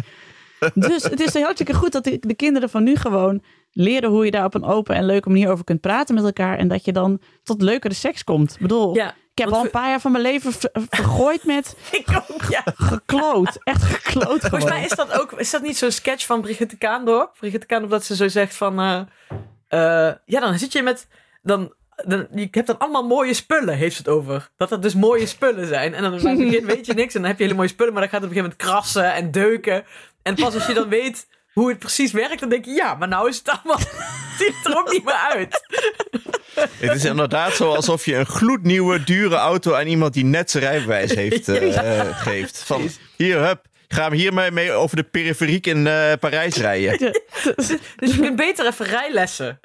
[0.74, 4.32] Dus het is hartstikke goed dat de, de kinderen van nu gewoon leren hoe je
[4.32, 6.58] daar op een open en leuke manier over kunt praten met elkaar.
[6.58, 8.54] En dat je dan tot leukere seks komt.
[8.54, 11.76] Ik bedoel, Ja, ik heb al een paar jaar van mijn leven ver- vergooid met
[11.92, 12.64] ik ook, ja.
[12.76, 13.60] gekloot.
[13.64, 17.36] Echt gekloot Volgens mij is dat ook, is dat niet zo'n sketch van Brigitte Kaandorp?
[17.40, 19.00] Brigitte Kaandorp dat ze zo zegt van, eh,
[19.68, 21.08] eh, ja, dan zit je met,
[21.42, 21.74] dan,
[22.06, 24.50] dan, je hebt dan allemaal mooie spullen, heeft ze het over.
[24.58, 25.94] Dat dat dus mooie spullen zijn.
[25.94, 27.94] En dan bij het begin weet je niks en dan heb je hele mooie spullen,
[27.94, 29.86] maar dan gaat het op een gegeven moment krassen en deuken.
[30.22, 31.28] En pas als je dan weet
[31.58, 33.80] hoe het precies werkt, dan denk je, ja, maar nou is het allemaal,
[34.40, 35.62] ziet het er ook niet meer uit.
[36.78, 40.64] Het is inderdaad zo alsof je een gloednieuwe, dure auto aan iemand die net zijn
[40.64, 42.64] rijbewijs heeft eh, geeft.
[42.64, 47.22] Van, hier, hup, ga hier mee, mee over de periferiek in eh, Parijs rijden.
[47.96, 49.60] Dus je kunt beter even rijlessen.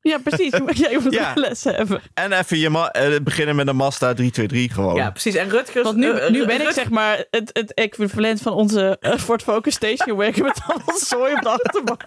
[0.00, 0.52] Ja, precies.
[0.56, 1.32] Je moet- Ja, je moet Ja.
[1.34, 2.02] lessen hebben.
[2.14, 4.94] En even je eh, beginnen met een Mazda 323 gewoon.
[4.94, 5.34] Ja, precies.
[5.34, 5.84] En Rutgers...
[5.84, 9.42] Want nu, eh, nu ben ik zeg maar het, het equivalent van onze eh, Ford
[9.42, 12.02] Focus Station Wagon met allemaal zooi op de achterbank.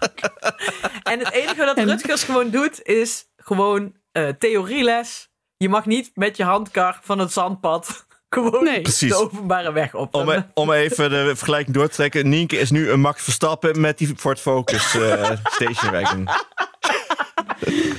[1.02, 5.30] En het enige wat En- Rutgers gewoon doet, is gewoon eh, theorieles.
[5.56, 8.80] Je mag niet met je handkar van het zandpad gewoon Nee.
[8.80, 9.10] Precies.
[9.10, 10.14] de openbare weg op.
[10.14, 12.28] Om, e- om even de vergelijking door te trekken.
[12.28, 16.28] Nienke is nu een Max Verstappen met die Ford Focus eh, Station Wagon.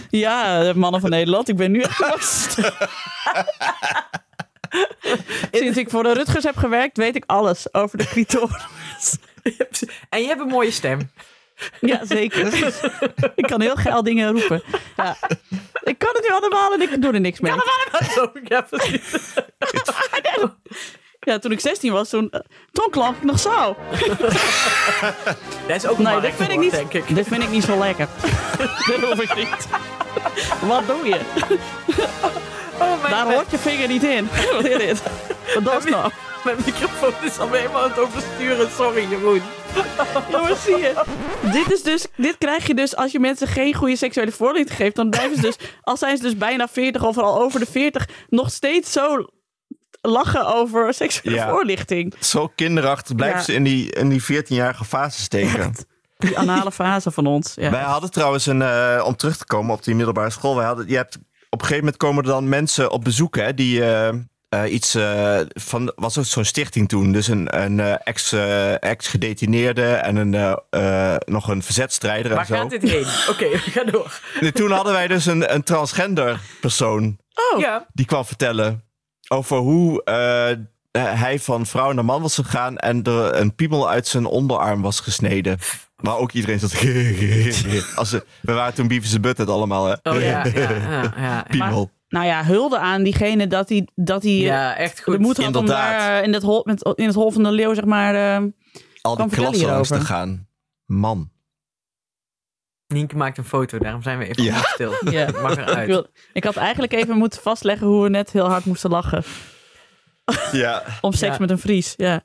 [0.09, 2.57] Ja, mannen van Nederland, ik ben nu echt vast.
[5.51, 9.17] Sinds ik voor de Rutgers heb gewerkt, weet ik alles over de clitoris.
[10.09, 11.09] en je hebt een mooie stem.
[11.79, 12.53] Ja, zeker.
[13.35, 14.63] ik kan heel geil dingen roepen.
[14.97, 15.17] Ja.
[15.83, 17.51] Ik kan het nu allemaal en ik doe er niks mee.
[18.15, 19.33] Zo, ja, precies.
[21.23, 22.39] Ja, toen ik 16 was, toen, eh,
[22.71, 23.49] toen klonk ik nog zo.
[25.67, 27.15] Dat is ook een Nee, dit vind, ik niet, denk ik.
[27.15, 28.07] dit vind ik niet zo lekker.
[28.87, 29.67] dat hoef ik niet.
[30.69, 31.19] Wat doe je?
[32.79, 34.29] Oh, mijn, Daar hoort je vinger niet in.
[34.51, 35.01] Wat is dit?
[35.53, 36.11] Wat dat nou?
[36.43, 38.69] mijn microfoon is alweer helemaal aan het oversturen.
[38.71, 39.41] Sorry, Jeroen.
[40.31, 41.03] Jongens, zie je.
[41.51, 44.95] Dit, is dus, dit krijg je dus als je mensen geen goede seksuele voorlichting geeft.
[44.95, 48.07] Dan blijven ze dus, al zijn ze dus bijna 40 of al over de 40,
[48.29, 49.25] nog steeds zo
[50.07, 51.49] lachen over seksuele Ja.
[51.49, 52.13] voorlichting.
[52.19, 53.43] Zo kinderachtig blijven Ja.
[53.45, 55.75] ze in die, in die 14-jarige fase steken.
[56.17, 57.51] Die anale fase van ons.
[57.55, 57.71] Ja.
[57.71, 60.55] Wij hadden trouwens een, eh, om terug te komen op die middelbare school.
[60.55, 61.15] Wij hadden, je hebt,
[61.49, 64.07] op een gegeven moment komen er dan mensen op bezoek hè, die eh,
[64.49, 67.11] eh, iets eh, van, was ook zo'n stichting toen.
[67.11, 68.33] Dus een, een eh, ex,
[68.79, 70.57] ex-gedetineerde en een,
[71.25, 72.55] nog een verzetstrijder en Waar zo.
[72.55, 73.05] gaat dit heen?
[73.31, 74.19] Oké, we gaan door.
[74.39, 77.17] En toen hadden wij dus een, een transgender persoon
[77.53, 78.83] Oh, Ja, die kwam vertellen
[79.33, 80.57] over hoe eh,
[80.99, 84.99] hij van vrouw naar man was gegaan en er een piemel uit zijn onderarm was
[84.99, 85.57] gesneden.
[86.01, 86.71] Maar ook iedereen zat.
[87.95, 89.85] Als ze, we waren toen Beavis Butthead allemaal.
[89.85, 89.91] Hè?
[90.11, 91.45] oh ja, ja, ja, ja.
[91.49, 91.89] Piemel.
[92.09, 95.19] nou ja, hulde aan diegene dat hij dat hij Ja, echt de goed.
[95.19, 95.99] moed had om inderdaad.
[95.99, 98.15] daar eh, in het, hol, met, in het hol van de leeuw, zeg maar...
[98.41, 98.43] eh,
[99.01, 100.47] Al die klassen langs te gaan.
[100.85, 101.31] Man.
[102.93, 104.61] Nienke maakt een foto, daarom zijn we even Ja.
[104.61, 104.93] stil.
[105.09, 105.29] ja.
[105.41, 105.77] Mag eruit.
[105.81, 109.23] ik, wil, ik had eigenlijk even moeten vastleggen hoe we net heel hard moesten lachen.
[110.51, 110.83] Ja.
[111.01, 111.39] Om seks Ja.
[111.39, 112.23] met een Fries, ja.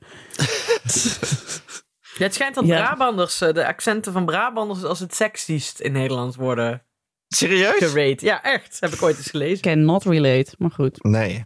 [2.19, 2.77] Ja, het schijnt dat Ja.
[2.85, 6.83] Brabanders, eh, de accenten van Brabanders als het sexiest in Nederland worden
[7.29, 7.77] Serieus?
[7.79, 8.25] gerate.
[8.25, 8.77] Ja, echt.
[8.81, 9.61] Heb ik ooit eens gelezen.
[9.61, 11.03] Cannot relate, maar goed.
[11.03, 11.45] Nee.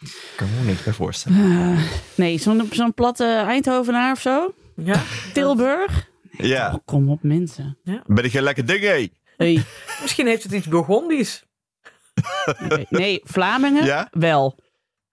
[0.00, 1.38] Ik kan me niks bij voorstellen.
[1.38, 1.82] Eh,
[2.14, 4.54] nee, zo'n zo'n platte Eindhovenaar of zo?
[4.76, 5.02] Ja?
[5.32, 6.08] Tilburg?
[6.30, 6.72] Ja.
[6.72, 7.78] Oh, kom op, mensen.
[8.06, 9.08] Ben ik geen lekker ding, hé?
[9.36, 9.62] Hey.
[10.02, 11.44] Misschien heeft het iets Burgondisch.
[12.68, 14.08] Nee, nee, Vlamingen Ja?
[14.10, 14.58] wel.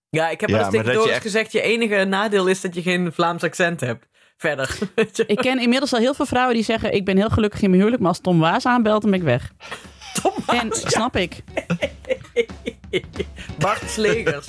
[0.09, 2.82] Ja, ik heb Ja, wel eens tegen echt- gezegd, je enige nadeel is dat je
[2.82, 4.05] geen Vlaams accent hebt.
[4.38, 4.78] Verder.
[5.28, 6.93] Ik ken inmiddels al heel veel vrouwen die zeggen...
[6.93, 9.26] ik ben heel gelukkig in mijn huwelijk, maar als Tom Waas aanbelt, dan ben ik
[9.26, 9.51] weg.
[10.22, 11.43] Tom En snap ik.
[13.59, 14.47] Bart Slegers.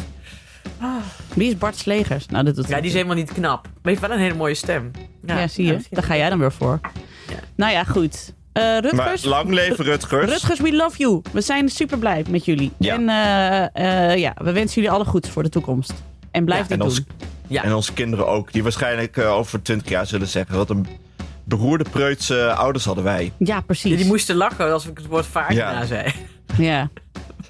[1.35, 2.27] Wie is Bart Slegers?
[2.27, 3.63] Nou, dat doet Ja, die is helemaal niet knap.
[3.65, 4.91] Maar heeft wel een hele mooie stem.
[5.27, 5.79] Ja, zie je.
[5.91, 6.81] Daar ga jij dan weer voor.
[7.29, 7.35] Ja.
[7.57, 8.33] Nou ja, goed.
[8.53, 10.31] Eh Maar Rutgers, lang leven Rutgers.
[10.31, 11.23] Rutgers, we love you.
[11.33, 12.73] We zijn super blij met jullie.
[12.79, 12.95] Ja.
[12.95, 15.93] En eh, eh, ja, we wensen jullie alle goeds voor de toekomst.
[16.31, 17.03] En blijf Ja, dit en ons-.
[17.47, 17.63] Ja.
[17.63, 18.53] En onze kinderen ook.
[18.53, 20.57] Die waarschijnlijk eh, over 20 jaar zullen zeggen.
[20.57, 20.87] Wat een
[21.45, 23.33] beroerde preutse ouders hadden wij.
[23.39, 23.91] Ja, precies.
[23.91, 25.85] Ja, die moesten lachen als ik het woord vagina Ja.
[25.85, 26.13] zei.
[26.59, 26.89] Ja,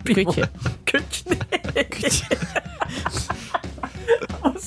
[0.02, 0.48] kutje.
[0.84, 1.22] Kutje.
[1.74, 1.86] Nee.
[1.86, 2.67] Oh,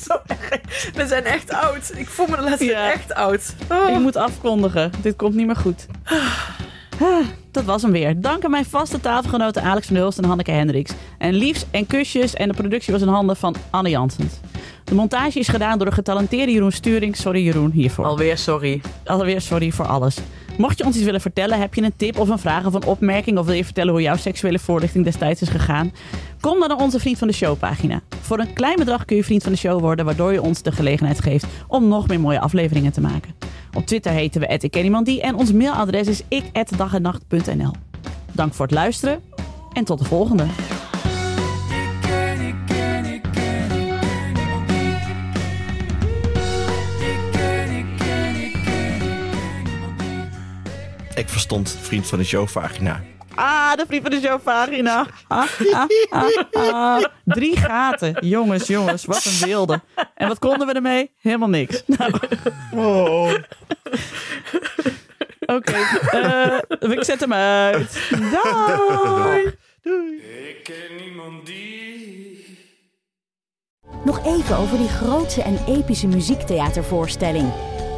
[0.08, 0.60] zo erg.
[0.94, 1.92] We zijn echt oud.
[1.96, 2.92] Ik voel me de laatste Ja.
[2.92, 3.54] echt oud.
[3.70, 3.90] Oh.
[3.90, 4.90] Ik moet afkondigen.
[5.02, 5.86] Dit komt niet meer goed.
[7.00, 8.20] Ah, Dat was hem weer.
[8.20, 10.92] Dank aan mijn vaste tafelgenoten Alex van der Hulst en Hanneke Hendricks.
[11.18, 14.32] En liefs en kusjes en de productie was in handen van Anne Janssens.
[14.84, 17.16] De montage is gedaan door de getalenteerde Jeroen Sturing.
[17.16, 18.04] Sorry Jeroen hiervoor.
[18.04, 18.80] Alweer sorry.
[19.04, 20.16] Alweer sorry voor alles.
[20.58, 22.84] Mocht je ons iets willen vertellen, heb je een tip of een vraag of een
[22.84, 23.38] opmerking...
[23.38, 25.92] of wil je vertellen hoe jouw seksuele voorlichting destijds is gegaan...
[26.40, 28.00] kom dan naar onze Vriend van de Show pagina.
[28.20, 30.04] Voor een klein bedrag kun je Vriend van de Show worden...
[30.04, 33.34] waardoor je ons de gelegenheid geeft om nog meer mooie afleveringen te maken.
[33.76, 37.72] Op Twitter heten we @ikkenniemandie en ons mailadres is ik@dagennacht.nl.
[38.32, 39.20] Dank voor het luisteren
[39.72, 40.44] en tot de volgende.
[51.14, 53.02] Ik verstond vriend van de show vagina.
[53.34, 55.06] Ah, de Vriend van de Show pagina.
[55.28, 57.04] Ah, ah, ah, ah.
[57.24, 58.16] Drie gaten.
[58.20, 59.80] Jongens, jongens, wat een wilde.
[60.14, 61.10] En wat konden we ermee?
[61.20, 61.82] Helemaal niks.
[61.86, 62.12] Nou,
[62.74, 63.32] Oh.
[65.46, 65.72] Oké,
[66.10, 66.58] eh,
[66.90, 68.08] ik zet hem uit.
[68.10, 69.54] Doei.
[70.48, 72.58] Ik ken niemand die.
[74.04, 77.52] Nog even over die grootse en epische muziektheatervoorstelling.